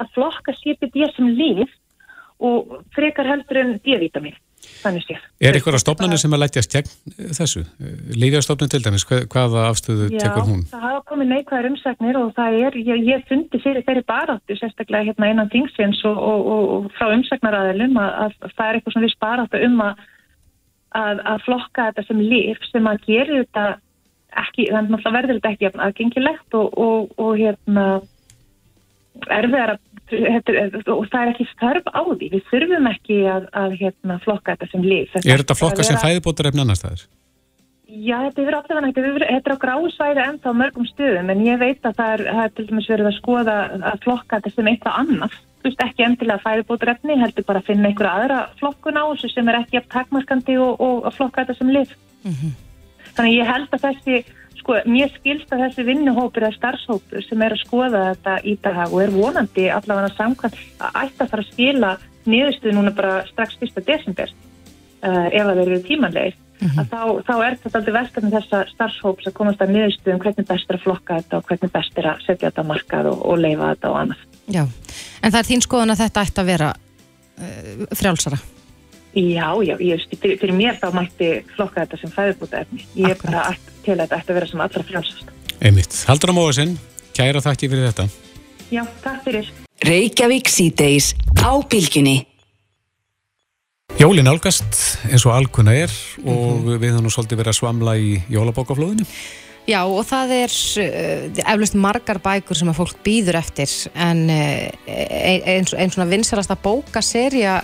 [0.00, 1.74] að flokka CBD sem líf
[2.40, 4.38] og frekar heldur en D-vitamin
[4.80, 5.24] þannig séð.
[5.42, 7.62] Er eitthvað stofnanir sem að lætjast gegn eh, þessu?
[8.16, 10.62] Lífjastofnun til dæmis, hvað, hvaða afstöðu tekur hún?
[10.64, 14.56] Já, það hafa komið neikvæðar umsagnir og það er, ég, ég fundi fyrir þeirri baráttu
[14.58, 18.78] sérstaklega hérna innan þingsins og, og, og, og frá umsagnaræðilum að, að, að það er
[18.80, 20.04] eitthvað sem við baráttu um að,
[20.96, 23.66] að, að flokka þetta sem líf sem að gera þetta
[24.40, 27.86] ekki, þannig að verður þetta ekki aðgengilegt og, og, og hérna
[29.30, 29.80] erfiðar að
[30.10, 32.28] þetta, og það er ekki þörf á því.
[32.34, 36.06] Við þurfum ekki að, að hérna, flokka þetta sem líf Er þetta flokka sem vera-
[36.08, 37.06] fæðibótarefni annar staðar?
[37.90, 41.58] Já, þetta er allavega nægt, þetta er á gráu svæði ennþá mörgum stöðum en ég
[41.58, 43.54] veit að það er, það er til dæmis verið að skoða
[43.90, 45.34] að flokka þetta sem eitthvað annað.
[45.34, 49.48] þú veist ekki endilega færibótrefni heldur bara að finna einhverja aðra flokkun á þessu sem
[49.48, 51.96] er ekki jafn takmarkandi og, og að flokka þetta sem lif
[53.14, 54.20] þannig að ég held að þessi
[54.60, 58.84] sko, mér skilst að þessi vinnuhópur eða starfshópur sem er að skoða þetta í dag
[58.88, 61.96] og er vonandi allavega samkvæmt að ætti að fara að skila
[62.28, 63.82] niðurstöðu núna bara strax 1.
[63.86, 68.58] desember uh, ef að þeir eru tímanlegir að þá, þá er þetta aldrei verkefni þessa
[68.74, 72.10] starfshóps að komast að niðurstöðum hvernig best er að flokka þetta og hvernig best er
[72.10, 74.26] að setja þetta markað og, og leifa þetta og annað.
[74.50, 74.62] Já,
[75.20, 78.40] en það er þín skoðun að þetta ætti að vera uh, frjálsara.
[79.10, 82.84] Já, já, ég, fyrir, fyrir mér þá mætti flokka þetta sem fæðubúta efni.
[82.94, 85.32] Ég er bara að, til að þetta ætti að vera sem allra frjálsast.
[85.60, 85.96] Einmitt.
[86.08, 86.76] Haldur á móðusinn,
[87.16, 88.06] kæra þakki fyrir þetta.
[88.70, 89.50] Já, takk fyrir.
[89.82, 92.20] Reykjavík síðdeis á bylgjunni.
[93.98, 95.92] Jólin álgast eins og alkunna er
[96.22, 99.06] og við höfum nú svolítið verið að svamla í jólabókaflóðinu.
[99.70, 104.64] Já, og það er uh, eflust margar bækur sem að fólk býður eftir en uh,
[104.90, 107.60] einn ein svona vinsalasta bókaserja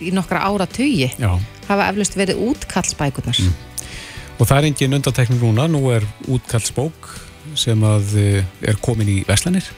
[0.00, 1.30] í, nokkra ára tugi Já.
[1.68, 3.38] hafa eflust verið útkallsbækurnar.
[4.36, 7.12] Og það er engin undantekning núna, nú er útkallsbók
[7.56, 9.68] sem að eh, er komin í Veslanir.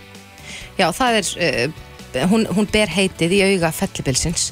[0.79, 4.49] Já, það er, uh, hún, hún ber heitið í auga fellibilsins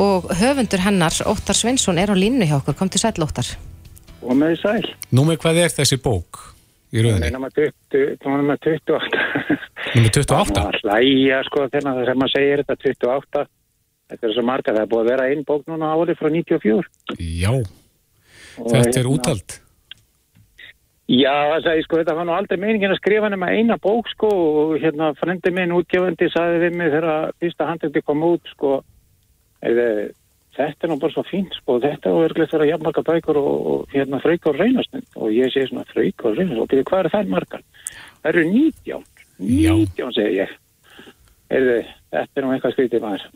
[0.00, 3.50] og höfundur hennar, Óttar Sveinsson, er á línu hjá okkur, kom til sæll Óttar.
[4.22, 4.86] Og með sæl.
[5.10, 6.51] Nú með hvað er þessi bók
[6.92, 7.30] í rauninni?
[7.32, 9.22] 20, númer 28.
[9.96, 10.60] Númer 28?
[10.60, 13.44] Það hlæja sko þegar það sem maður segir þetta 28.
[14.12, 16.88] Þetta er svo marga, það er búið að vera einn bók núna árið frá 94.
[17.18, 19.58] Já, Og þetta er hérna- útald.
[21.12, 24.28] Já, það sagði sko, þetta var nú aldrei meiningin að skrifa nema eina bók sko
[24.32, 28.78] og hérna frendi minn útgefandi sagði við mig þegar fyrsta handriti kom út sko
[29.62, 29.86] eða,
[30.56, 33.94] þetta er nú bara svo fínt sko, þetta er örglega þeirra jafnmarka bækur og, og
[33.94, 37.62] hérna á reynastund og ég segi svona á reynastund og byrju hvað er það margar?
[38.22, 39.04] Það eru 19,
[39.38, 40.56] 19 segi ég.
[41.52, 41.78] Heyrðu,
[42.12, 43.28] þetta er nú eitthvað skrítið maður.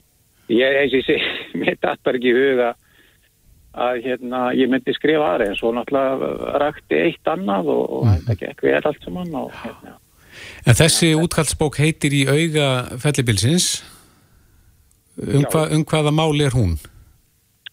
[0.53, 1.31] Ég, eins og segi,
[1.63, 2.73] mér datt bara ekki huga
[3.77, 8.37] að hérna, ég myndi skrifa aðra en svo náttúrulega rakti eitt annað og, og þetta
[8.41, 9.97] gekk vel allt saman og hérna.
[10.69, 13.69] En þessi útkallsbók heitir í auga fellibilsins.
[15.17, 16.77] Um, hva, um hvaða mál er hún?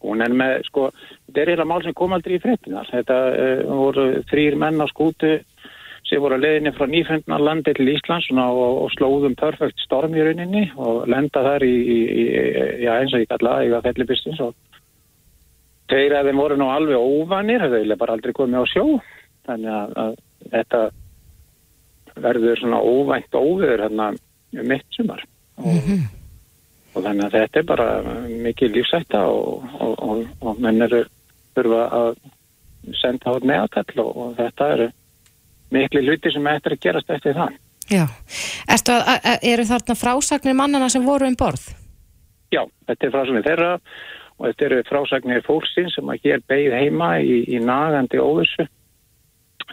[0.04, 0.90] Hún er með, sko,
[1.28, 2.90] þetta er eiginlega mál sem kom aldrei í fréttinar.
[2.92, 5.38] Þetta uh, voru þrýr menn á skútu
[6.04, 10.26] sem voru að leiðinni frá nýfundna landi til Íslands og, og slóðum perfekt storm í
[10.26, 12.26] rauninni og lenda þar í, í, í
[12.84, 14.52] já, eins og ég kalla eiga fellibistins og
[15.92, 18.86] þeir að þeim voru nú alveg óvanir, þau vilja bara aldrei komið á sjó.
[19.48, 20.20] Þannig að, að
[20.54, 20.84] þetta
[22.24, 25.24] verður svona óvænt óviður hérna um mitt sumar.
[25.58, 25.90] Og,
[26.94, 27.88] og þannig að þetta er bara
[28.46, 31.04] mikið lífsætta og, og, og, og menn eru
[31.58, 32.10] þurfa að
[33.00, 34.90] senda át meðakall og, og þetta eru
[35.74, 37.56] miklu hluti sem eftir að gerast eftir það.
[37.92, 38.06] Já.
[38.72, 38.98] Ertu
[39.54, 41.72] eru þarna frásagnir mannana sem voru um borð?
[42.54, 43.72] Já, þetta er frásagnir þeirra
[44.38, 48.68] og þetta eru frásagnir fólksins sem að hér beigð heima í, í nagandi óvissu.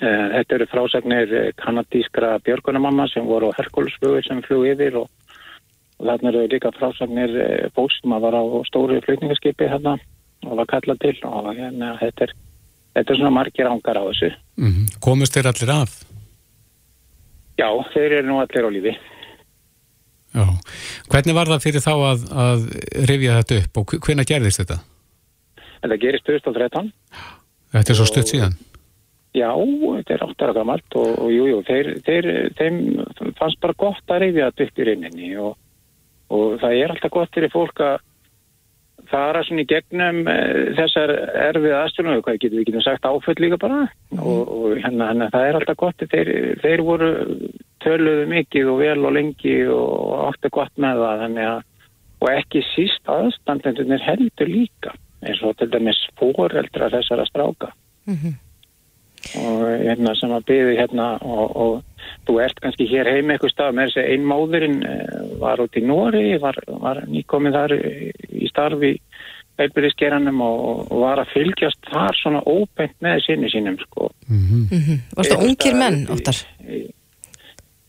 [0.00, 5.10] Eh, Þetta eru frásagnir eh, kanadískra björgunamamma sem voru á Herkulisflugur sem flug yfir og,
[6.00, 9.98] og þarna eru líka frásagnir eh, fólks sem að var á stóru flutningaskipi hérna
[10.48, 12.34] og var kallað til og hérna, þetta, er,
[12.96, 14.32] þetta er svona margir ángar á þessu.
[14.56, 15.98] Mm Komust þeir allir af?
[17.60, 18.94] Já, þeir eru nú allir á lífi.
[20.30, 20.46] Já.
[21.10, 22.66] Hvernig var það fyrir þá að, að
[23.10, 24.78] rifja þetta upp og hvenær gerðist þetta?
[25.82, 26.92] Þetta gerist 2013.
[27.74, 28.56] Þetta er svo stutt síðan.
[29.34, 32.78] Já, þetta er áttara gammalt og, og jú, þeim
[33.38, 35.52] fannst bara gott að reyfja þetta upp í reyninni og,
[36.30, 37.98] og það er alltaf gott fyrir fólk að
[39.10, 40.36] fara svona í gegnum e,
[40.78, 41.12] þessar
[41.48, 43.80] erfið aðstjónu, hvað getur við getum sagt áföll líka bara.
[44.18, 47.10] Og, og hérna, hérna það er alltaf gott, þeir, þeir voru
[47.82, 51.64] töluðu mikið og vel og lengi og áttu gott með það þannig að,
[52.20, 57.72] og ekki síst aðstandendunir heldur líka eins og til dæmis fóreldra þessara stráka
[59.40, 63.76] og hérna sem að byði hérna og, og þú ert kannski hér heim eitthvað stað
[63.76, 64.78] með þessi einmáðurinn
[65.42, 68.10] var út í Nóri, var, var nýkomið þar í,
[68.40, 68.94] í starfi
[69.60, 74.08] heilbyrðiskeranum og, og var að fylgjast þar svona óbeint með sinni sínum sko.
[74.28, 75.02] Mm -hmm.
[75.16, 76.40] Varstu Einhvers ungir menn, Óttar?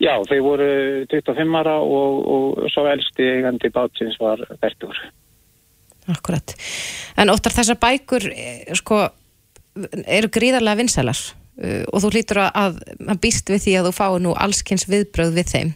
[0.01, 0.69] Já, þeir voru
[1.11, 4.97] 25 ára og, og svo elsti eigandi bátsins var Bertur.
[6.09, 6.55] Akkurat.
[7.17, 9.07] En Óttar, þessar bækur, eh, sko,
[10.05, 14.09] eru gríðarlega vinsælar uh, og þú hlýtur að, að, býst við því að þú fái
[14.23, 15.75] nú allskins viðbröð við þeim.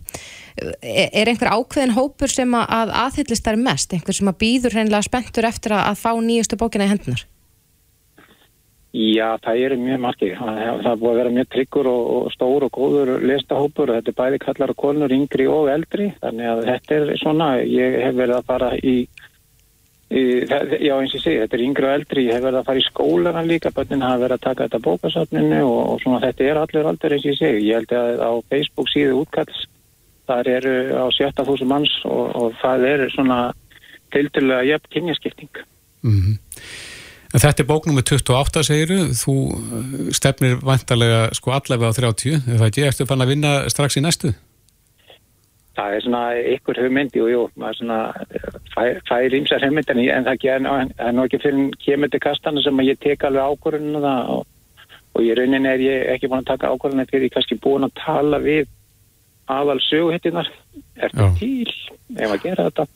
[0.56, 3.96] Er, er einhver ákveðin hópur sem að, að aðhyllist þær mest?
[3.96, 7.26] Einhver sem að býður hreinlega spenntur eftir að, að fá nýjustu bókina í hendunar?
[8.96, 10.38] Já, það eru mjög margir.
[10.40, 14.12] Það, það búið að vera mjög tryggur og, og stór og góður listahópur og þetta
[14.14, 16.08] er bæði kallar og konur yngri og eldri.
[16.22, 18.96] Þannig að þetta er svona, ég hef verið að fara í
[20.10, 22.68] það, já eins og ég segi, þetta er yngri og eldri, ég hef verið að
[22.70, 26.50] fara í skólana líka, bönnin hafa verið að taka þetta bókasafninu og, og svona þetta
[26.50, 27.70] er allir aldur eins og ég segi.
[27.70, 29.62] Ég held að á Facebook síðu útkalls,
[30.30, 33.40] þar eru á 70.000 manns og, og það er svona
[34.14, 35.64] tildulega jöfn kynjaskipting.
[36.06, 36.38] Mm
[37.36, 42.38] En þetta er bók nummer 28 segiru, þú uh, stefnir vantarlega sko allavega á 30,
[42.48, 44.32] er það ekki eftir fann að vinna strax í næstu?
[45.76, 46.20] Það er svona
[46.56, 47.98] ykkur hugmynd, jú, jú, maður svona
[48.72, 52.22] fær, fær ímsar hugmynd en, ég- það er það er nú ekki fyrir kemur til
[52.24, 54.08] kastana sem að ég tek alveg ákvörðunum
[54.38, 54.46] og,
[55.16, 57.94] og í rauninni er ég ekki búin að taka ákvörðunum fyrir ég kannski búin að
[58.00, 58.72] tala við
[59.52, 60.48] aðal söguhettinar,
[60.98, 61.74] er það til,
[62.18, 62.88] ef að gera þetta?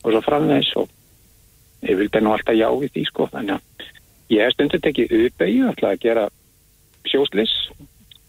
[0.00, 0.88] Og svo framvegis og
[1.90, 3.90] ég vildi nú alltaf já við því sko, þannig að
[4.36, 6.24] ég hef stundur tekið uppeyju, alltaf að gera
[7.10, 7.52] sjóslis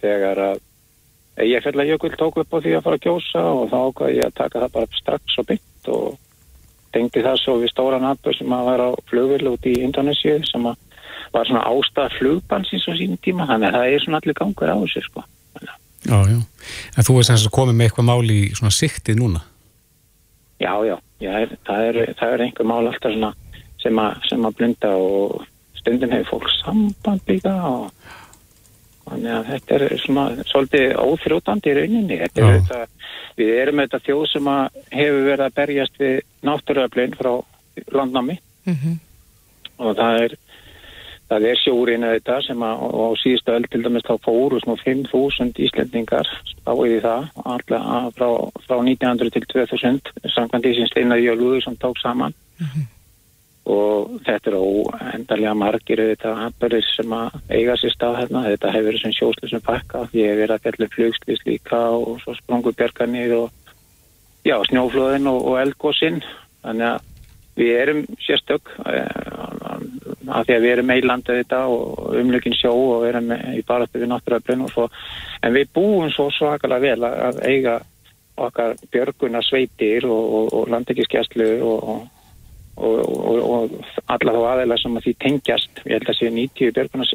[0.02, 0.60] þegar að
[1.48, 4.16] ég fell að jökull tók upp á því að fara að kjósa og þá ákvað
[4.18, 6.08] ég að taka það bara strax og byggt og
[6.92, 10.66] tengdi það svo við stóran atbyrg sem að var á flugvill út í Indonésiu sem
[10.68, 10.80] að
[11.32, 14.76] var svona ástað flugbansins á sínum tíma þannig að það er svona allir gangur á
[14.82, 15.24] þessu sko.
[16.02, 16.40] Já, já.
[16.98, 19.44] En þú er sem sagt komið með eitthvað mál í svona siktið núna?
[20.62, 23.32] Já, já, já er, það, er, það er einhver mál alltaf svona
[23.82, 25.46] sem að, sem að blunda og
[25.80, 27.88] stundum hefur fólk samband líka og
[29.12, 32.18] þannig að þetta er svona svolítið óþrjótandi í rauninni.
[32.18, 32.98] Er auðvitað,
[33.38, 34.52] við erum auðvitað þjóð sem
[34.98, 37.34] hefur verið að berjast við náttúruöflin frá
[37.92, 38.40] landnámi.
[38.66, 39.00] Mm
[39.82, 40.38] og það er
[41.32, 45.62] það er sjórinu þetta sem að á síðustu öll til dæmis þá fóru svona 5.000
[45.66, 47.30] Íslendingar spáið í það.
[47.54, 48.30] Alla, að frá,
[48.66, 52.36] frá 1900 til 2000 samkvæmt því sem Steinar Jölúður sem tók saman
[53.70, 58.88] og þetta er óendarlega margir þetta atbyrðir sem að eiga sér stað hérna, þetta hefur
[58.90, 63.36] verið sem sjóslisum pakka, ég hef verið að fjalla flugslýs líka og svo sprungu björganir
[63.38, 63.50] og
[64.48, 66.22] já, snjóflóðin og, og eldgósinn
[66.64, 67.10] þannig að
[67.62, 69.62] við erum sérstök uh,
[70.32, 74.12] af því að við erum meilandi þetta og umlökin sjó og erum í baráttu við
[74.12, 74.88] náttúruöflin og svo.
[75.44, 77.76] En við búum svo svakalega vel að, að eiga
[78.42, 81.90] okkar björguna sveitir og, og, og landekískjæslu og,
[82.82, 86.76] og, og, og alla þá aðeila sem að því tengjast ég held að séu 90
[86.78, 87.08] björguna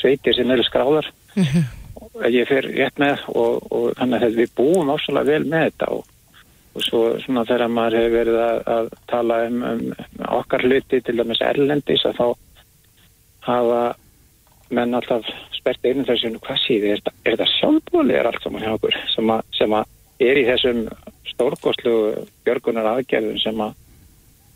[0.00, 1.10] sveitir sem eru skráðar.
[2.16, 5.90] Og ég fer rétt með og, og þannig að við búum ásala vel með þetta
[5.96, 6.04] og
[6.76, 11.16] og svo svona þegar maður hefur verið að, að tala um, um okkar hluti til
[11.16, 12.26] dæmis erlendis að þá
[13.46, 13.80] hafa
[14.76, 18.74] menn alltaf spert einu þessu hvað síði, er, er þetta sjálfbóli er allt saman hjá
[18.74, 20.82] okkur sem að, sem að er í þessum
[21.30, 21.96] stórkostlu
[22.46, 23.74] björgunar aðgerðum sem að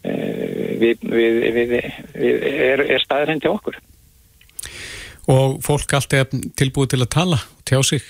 [0.03, 1.75] við, við, við,
[2.15, 3.79] við er, er staðurinn til okkur.
[5.31, 7.39] Og fólk allt er tilbúið til að tala,
[7.69, 8.07] tjá sig?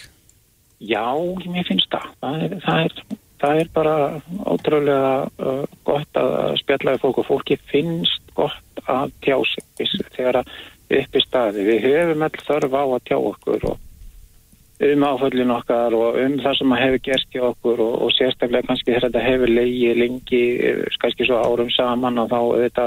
[0.80, 1.12] Já,
[1.44, 2.06] mér finnst það.
[2.22, 3.96] Það er, það er, það er bara
[4.48, 5.12] ótrúlega
[5.42, 10.54] uh, gott að spjallaði fólk og fólki finnst gott að tjá sig þegar að
[11.00, 11.66] upp í staði.
[11.68, 13.89] Við höfum all þörf á að tjá okkur og
[14.80, 18.68] um áföllin okkar og um það sem að hefur gerst í okkur og, og sérstaklega
[18.68, 20.44] kannski þegar þetta hefur leiði lengi,
[21.02, 22.86] kannski svo árum saman og þá þetta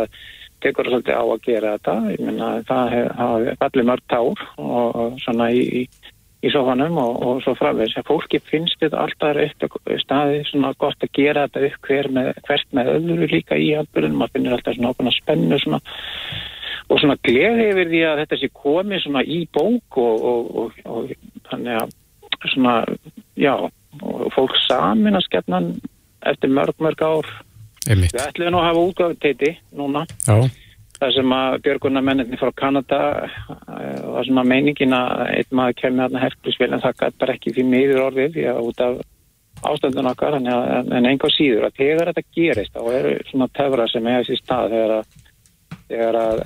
[0.64, 1.96] tekur svolítið á að gera þetta.
[2.16, 7.20] Ég minna það hefur allir mörg tár og, og svona í, í, í sofanum og,
[7.28, 8.00] og svo framvegs.
[8.08, 12.92] Fólki finnst þetta alltaf staði svona gott að gera þetta upp hver með, hvert með
[12.96, 14.18] öðru líka í alburðum.
[14.24, 15.84] Man finnir alltaf svona ákveðna spennu svona
[16.92, 20.82] og svona gleði yfir því að þetta sé komið svona í bók og, og, og,
[20.90, 21.94] og þannig að
[22.52, 22.76] svona,
[23.40, 23.54] já,
[24.36, 25.62] fólk samin að skefna
[26.28, 27.32] eftir mörg, mörg ár.
[27.88, 28.14] Einmitt.
[28.16, 30.06] Við ætlum nú að hafa útgáðu teiti núna.
[30.28, 30.38] Já.
[31.00, 33.00] Það sem að björgunarmenninni frá Kanada
[33.68, 37.66] var svona meiningin að einn maður kemur hérna herflisvel en það gæti bara ekki því
[37.68, 39.02] miður orðið því að út af
[39.64, 44.08] ástændun okkar en, en einhver síður að þegar þetta gerist þá eru svona töfra sem
[44.12, 45.12] hefur sér stað þegar að
[45.90, 46.42] þegar að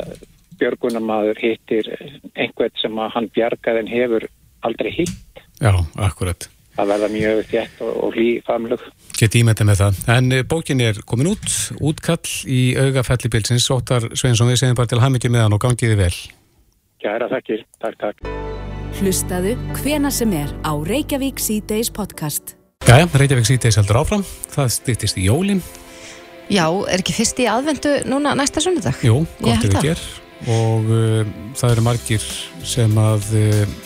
[0.57, 1.89] björgunamadur hittir
[2.33, 4.27] einhvern sem að hann bjargaðin hefur
[4.67, 5.41] aldrei hitt.
[5.57, 6.49] Já, akkurat.
[6.77, 8.83] Það verða mjög þétt og, og hlý famlug.
[9.17, 10.01] Geti ímyndið með það.
[10.13, 11.47] En bókin er komin út,
[11.81, 13.65] útkall í augafelli bilsins.
[13.73, 16.13] Óttar Sveinsson, við segjum bara til hamingi með hann og gangiði vel.
[17.01, 17.65] Kæra þakkir.
[17.81, 18.29] Takk, takk.
[18.97, 22.53] Hlustaðu hvena sem er á Reykjavík C-Days podcast.
[22.85, 24.25] Jæja, Reykjavík C-Days heldur áfram.
[24.53, 25.65] Það stýttist í jólinn.
[26.47, 29.01] Já, er ekki fyrst í aðvendu núna næsta sunnudag?
[29.03, 30.05] Jú, gott ef við ger
[30.47, 32.25] og uh, það eru margir
[32.67, 33.77] sem að uh,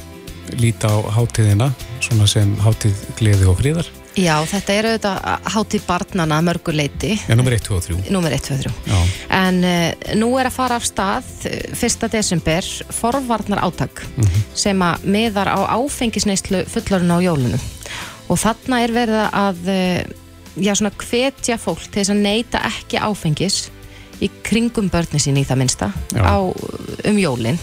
[0.59, 1.71] líta á hátíðina
[2.03, 3.89] svona sem hátíð gleði og fríðar
[4.19, 8.47] Já, þetta er auðvitað hátíð barnana mörguleiti Já, nummer 1, 2 og 3 Númer 1,
[8.49, 8.97] 2 og 3 Já.
[9.37, 12.07] En uh, nú er að fara af stað 1.
[12.11, 14.41] desember forvarnar áttak mm -hmm.
[14.53, 17.63] sem að miðar á áfengisneislu fullorinn á jólunum
[18.27, 19.57] og þarna er verið að
[20.59, 23.69] já, svona hvetja fólk til þess að neyta ekki áfengis
[24.21, 26.37] í kringum börni sín í það minsta á,
[27.09, 27.59] um jólinn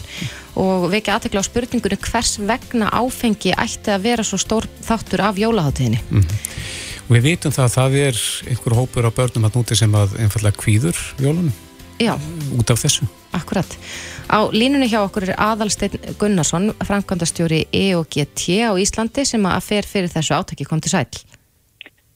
[0.59, 5.39] og vekja aðtekla á spurningunni hvers vegna áfengi ætti að vera svo stór þáttur af
[5.39, 7.15] jólaháttíðinni mm -hmm.
[7.15, 10.57] við vitum það að það er einhver hópur á börnum að núti sem að einfallega
[10.59, 11.53] kvíður jólunum
[11.99, 12.15] Já.
[12.59, 13.79] út af þessu Akkurat.
[14.31, 20.09] Á línunni hjá okkur er Aðalsteinn Gunnarsson framkvæmdastjóri EOGT á Íslandi sem að fer fyrir
[20.09, 21.07] þessu átæki kom til sæl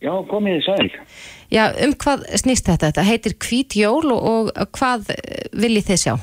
[0.01, 0.91] Já, komið sæl
[1.53, 2.87] Já, um hvað snýst þetta?
[2.91, 5.13] Þetta heitir Hvít jól og, og hvað
[5.53, 6.15] viljið þið sjá?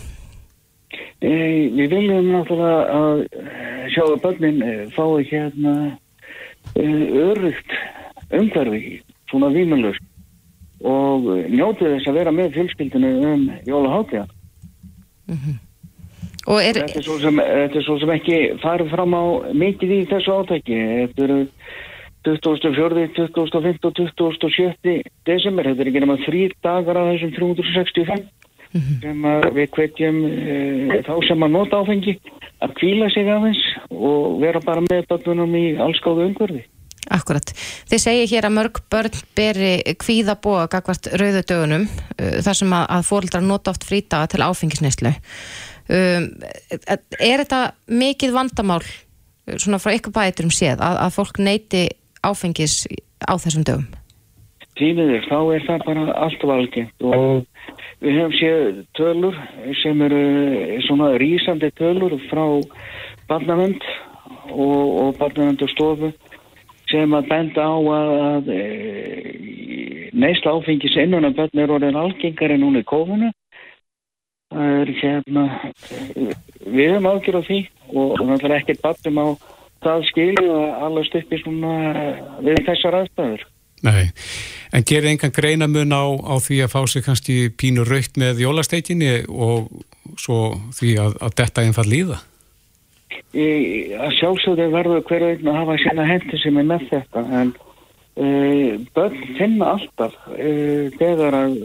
[1.19, 1.31] E,
[1.75, 3.23] við viljum náttúrulega að
[3.93, 4.61] sjá að börnin
[4.95, 5.73] fái hérna
[6.75, 7.75] örugt
[8.33, 10.05] umhverfi, svona výmulust
[10.85, 14.25] og njótið þess að vera með fjölskyldinu um jólahátja.
[15.27, 15.57] Mm -hmm.
[16.61, 16.73] er...
[16.73, 17.03] Þetta er
[17.35, 19.23] þetta er svo sem ekki farið fram á
[19.53, 20.79] mikið í þessu átæki.
[21.03, 21.39] Þetta eru
[22.23, 23.85] 24., 25.
[23.87, 25.03] og 27.
[25.25, 28.38] desember, þetta er ekki náma þrýr dagar af þessum 365
[28.74, 28.99] mm -hmm.
[29.01, 32.20] sem við kveitjum e, þá sem að nota áfengi
[32.59, 36.63] að kvíla sig aðeins og vera bara með börnunum í allskáðu umhverfi.
[37.09, 37.53] Akkurat.
[37.89, 42.74] Þið segir hér að mörg börn beri kvíða búa gagvart rauðu dögunum uh, þar sem
[42.76, 45.13] að, að fóröldrar nota oft frítaga til áfengisneislu.
[45.89, 46.28] Um,
[46.70, 48.84] er þetta mikið vandamál
[49.57, 51.88] svona frá ykkur bæturum séð að, að fólk neyti
[52.22, 52.84] áfengis
[53.26, 53.88] á þessum dögum?
[54.80, 57.41] Tímiður, þá er það bara allt valgent og
[57.99, 59.39] við hefum séð tölur
[59.82, 60.21] sem eru
[60.86, 62.45] svona rýsandi tölur frá
[63.27, 63.84] barnavend
[64.55, 66.13] og, og barnavend og stofu
[66.89, 68.63] sem að benda á að, að e,
[70.15, 73.34] neysla áfengis innan að börn er orðin algengar en hún er kofuna
[74.49, 75.45] það er hérna
[76.65, 77.61] við hefum ágjör á því
[77.93, 79.27] og náttúrulega ekkert battum á
[79.84, 81.73] það skilju að allast upp í svona
[82.47, 83.47] við þessar aðstæður
[83.86, 84.09] Nei,
[84.75, 89.13] en gerir engan greinamun á, á því að fá sig kannski pínu raukt með jólasteikinni
[89.30, 89.69] og
[90.19, 92.19] svo því að, að detta einfall líða?
[93.32, 93.47] Í,
[93.95, 98.73] að sjálfsögðu verður hverju einn að hafa sína hendi sem er með þetta en uh,
[98.95, 101.55] börn finna alltaf uh, þegar að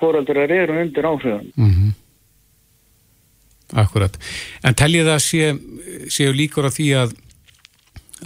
[0.00, 1.96] fóröldrar eru undir áhrifun mm -hmm.
[3.80, 4.16] Akkurat
[4.62, 5.50] en teljið það sé,
[6.10, 7.18] séu líkur á því að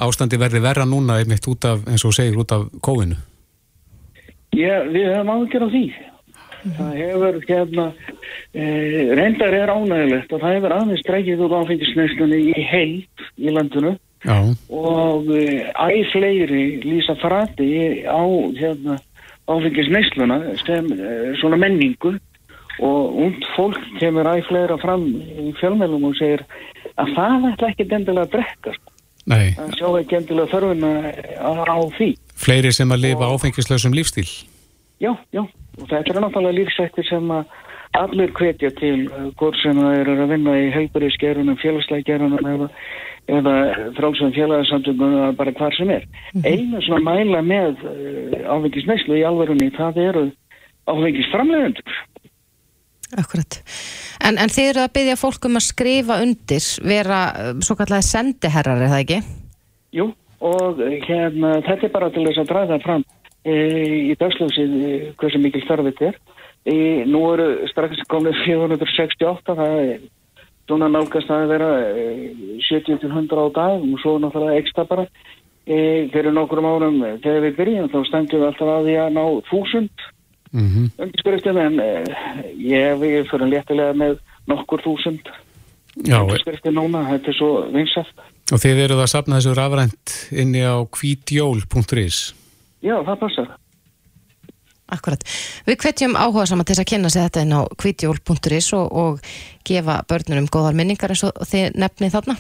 [0.01, 3.17] ástandi verði verra núna einmitt út af, eins og segir, út af kóinu?
[4.55, 5.87] Já, við höfum ágjör á því
[6.73, 7.87] það hefur hérna
[8.55, 8.65] e,
[9.19, 14.39] reyndar er ánægilegt og það hefur aðeins streikið úr áfengisnæstunni í heilt í landinu Já.
[14.73, 17.69] og e, æg fleiri lýsa frati
[18.09, 18.23] á
[18.57, 18.97] hérna,
[19.51, 22.17] áfengisnæsluna sem e, svona menningu
[22.81, 26.47] og und fólk kemur æg fleira fram í fjölmjölum og segir
[26.97, 28.94] að það ætla ekki endilega að drekka sko.
[29.31, 30.91] Nei, að sjá ekki endilega þörfuna
[31.41, 32.11] á, á því.
[32.45, 34.29] Fleiri sem að lifa áfengislausum lífstíl.
[35.01, 37.49] já, já, og þetta er náttúrulega lífsættir sem að
[37.95, 42.69] allir hvetja til uh, hvort sem það eru að vinna í heilbæriðsgerunum, félagslega gerunum eða,
[43.39, 43.55] eða
[43.99, 46.09] frálsum félagsamtöngum eða bara hvar sem er.
[46.43, 50.25] Einu svona mæla með uh, áfengisneislu í alverunni það eru
[50.91, 52.03] áfengisframlegendur
[53.21, 53.61] Akkurat.
[54.25, 58.03] En, en þið eru að byggja fólk um að skrifa undir, vera uh, svo kallega
[58.07, 59.21] sendiherrar, er það ekki?
[59.95, 60.09] Jú,
[60.45, 63.05] og eh, hérna, þetta er bara til þess að draga fram
[63.45, 63.55] e,
[64.11, 66.19] í dagsljósið e, hversu mikil þarf þetta er.
[66.65, 70.05] E, nú eru strax komið 468, það er
[70.65, 72.09] svona nálgast að vera e,
[72.67, 75.09] 70-100 á dag og svo náttúrulega ekstra bara.
[75.65, 80.03] Fyrir nokkrum árum þegar við byrjum þá stendum við alltaf að því að ná þúsund
[80.55, 81.89] Mm undirskriftum en e,
[82.63, 85.27] ég við fyrir léttilega með nokkur þúsund
[86.03, 88.23] Já, undirskriftum núna, þetta er svo vinsæft.
[88.53, 92.19] og þið eruð að sapna þessu rafrænt inni á kvítjól.is.
[92.83, 93.53] Já, það passar.
[94.95, 95.23] Akkurat.
[95.65, 99.31] Við hvetjum áhuga saman til þess að kynna sig þetta inn á kvítjól.is og, og
[99.65, 102.37] gefa börnunum góðar minningar eins og þið nefnið þarna.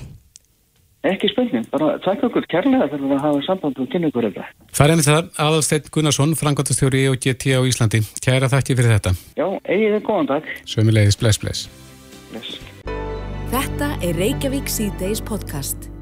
[1.04, 4.46] Ekki spurning, bara takk okkur kærlega fyrir að hafa samband og kynna ykkur þetta.
[4.72, 8.00] Það er einmitt það, Aðalsteinn Gunnarsson, frangotastjóri EOGT á Íslandi.
[8.24, 9.12] Kæra þakki fyrir þetta.
[9.36, 10.52] Já, eigið þið góðan dag.
[10.64, 11.66] Sömulegis, bless, bless.
[12.32, 12.60] Bless.
[13.52, 15.93] Þetta er Reykjavík C-Days podcast.